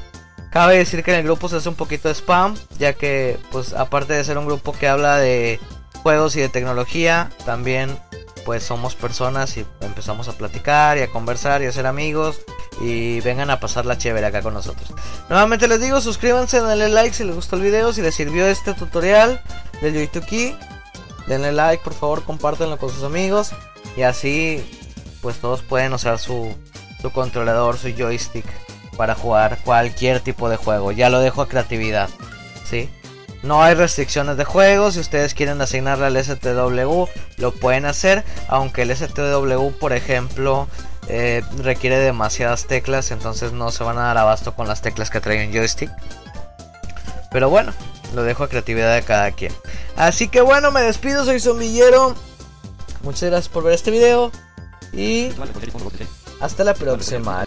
Cabe 0.50 0.76
decir 0.78 1.02
que 1.02 1.12
en 1.12 1.18
el 1.18 1.24
grupo 1.24 1.48
se 1.48 1.56
hace 1.56 1.68
un 1.68 1.74
poquito 1.74 2.08
de 2.08 2.14
spam, 2.14 2.54
ya 2.78 2.92
que 2.92 3.38
pues 3.50 3.72
aparte 3.72 4.12
de 4.12 4.22
ser 4.22 4.38
un 4.38 4.46
grupo 4.46 4.72
que 4.72 4.86
habla 4.86 5.16
de 5.16 5.58
juegos 6.02 6.36
y 6.36 6.40
de 6.40 6.48
tecnología, 6.48 7.30
también 7.44 7.98
pues 8.44 8.62
somos 8.62 8.94
personas 8.94 9.56
y 9.56 9.66
empezamos 9.80 10.28
a 10.28 10.32
platicar 10.32 10.98
y 10.98 11.00
a 11.00 11.10
conversar 11.10 11.62
y 11.62 11.66
a 11.66 11.72
ser 11.72 11.86
amigos 11.86 12.40
y 12.80 13.20
vengan 13.20 13.50
a 13.50 13.60
pasar 13.60 13.86
la 13.86 13.98
chévere 13.98 14.26
acá 14.26 14.42
con 14.42 14.54
nosotros. 14.54 14.92
Nuevamente 15.28 15.68
les 15.68 15.80
digo, 15.80 16.00
suscríbanse, 16.00 16.60
denle 16.60 16.88
like 16.88 17.14
si 17.14 17.24
les 17.24 17.34
gustó 17.34 17.56
el 17.56 17.62
video, 17.62 17.92
si 17.92 18.02
les 18.02 18.14
sirvió 18.14 18.46
este 18.46 18.74
tutorial 18.74 19.40
del 19.80 19.94
Yoituki, 19.94 20.56
denle 21.26 21.52
like, 21.52 21.82
por 21.82 21.94
favor, 21.94 22.24
compártanlo 22.24 22.78
con 22.78 22.90
sus 22.90 23.04
amigos 23.04 23.52
y 23.96 24.02
así 24.02 24.64
pues 25.22 25.36
todos 25.36 25.62
pueden 25.62 25.92
usar 25.92 26.18
su, 26.18 26.54
su 27.00 27.10
controlador, 27.10 27.78
su 27.78 27.88
joystick 27.88 28.44
para 28.96 29.14
jugar 29.14 29.58
cualquier 29.64 30.20
tipo 30.20 30.48
de 30.48 30.56
juego. 30.56 30.92
Ya 30.92 31.08
lo 31.10 31.20
dejo 31.20 31.42
a 31.42 31.48
creatividad, 31.48 32.08
¿sí? 32.68 32.90
No 33.42 33.62
hay 33.62 33.74
restricciones 33.74 34.38
de 34.38 34.44
juego. 34.44 34.90
Si 34.90 35.00
ustedes 35.00 35.34
quieren 35.34 35.60
asignarle 35.60 36.06
al 36.06 36.16
STW, 36.16 37.04
lo 37.36 37.52
pueden 37.52 37.84
hacer. 37.84 38.24
Aunque 38.48 38.82
el 38.82 38.96
STW, 38.96 39.70
por 39.78 39.92
ejemplo, 39.92 40.66
eh, 41.08 41.42
requiere 41.58 41.98
demasiadas 41.98 42.66
teclas. 42.66 43.10
Entonces 43.10 43.52
no 43.52 43.70
se 43.70 43.84
van 43.84 43.98
a 43.98 44.02
dar 44.02 44.18
abasto 44.18 44.54
con 44.54 44.68
las 44.68 44.82
teclas 44.82 45.10
que 45.10 45.20
trae 45.20 45.46
un 45.46 45.52
joystick. 45.52 45.90
Pero 47.30 47.50
bueno, 47.50 47.72
lo 48.14 48.22
dejo 48.22 48.44
a 48.44 48.48
creatividad 48.48 48.94
de 48.94 49.02
cada 49.02 49.32
quien. 49.32 49.52
Así 49.96 50.28
que 50.28 50.40
bueno, 50.40 50.70
me 50.70 50.82
despido. 50.82 51.24
Soy 51.24 51.40
Zombillero. 51.40 52.14
Muchas 53.02 53.30
gracias 53.30 53.48
por 53.48 53.64
ver 53.64 53.74
este 53.74 53.90
video. 53.90 54.30
Y 54.92 55.30
hasta 56.40 56.64
la 56.64 56.74
próxima. 56.74 57.43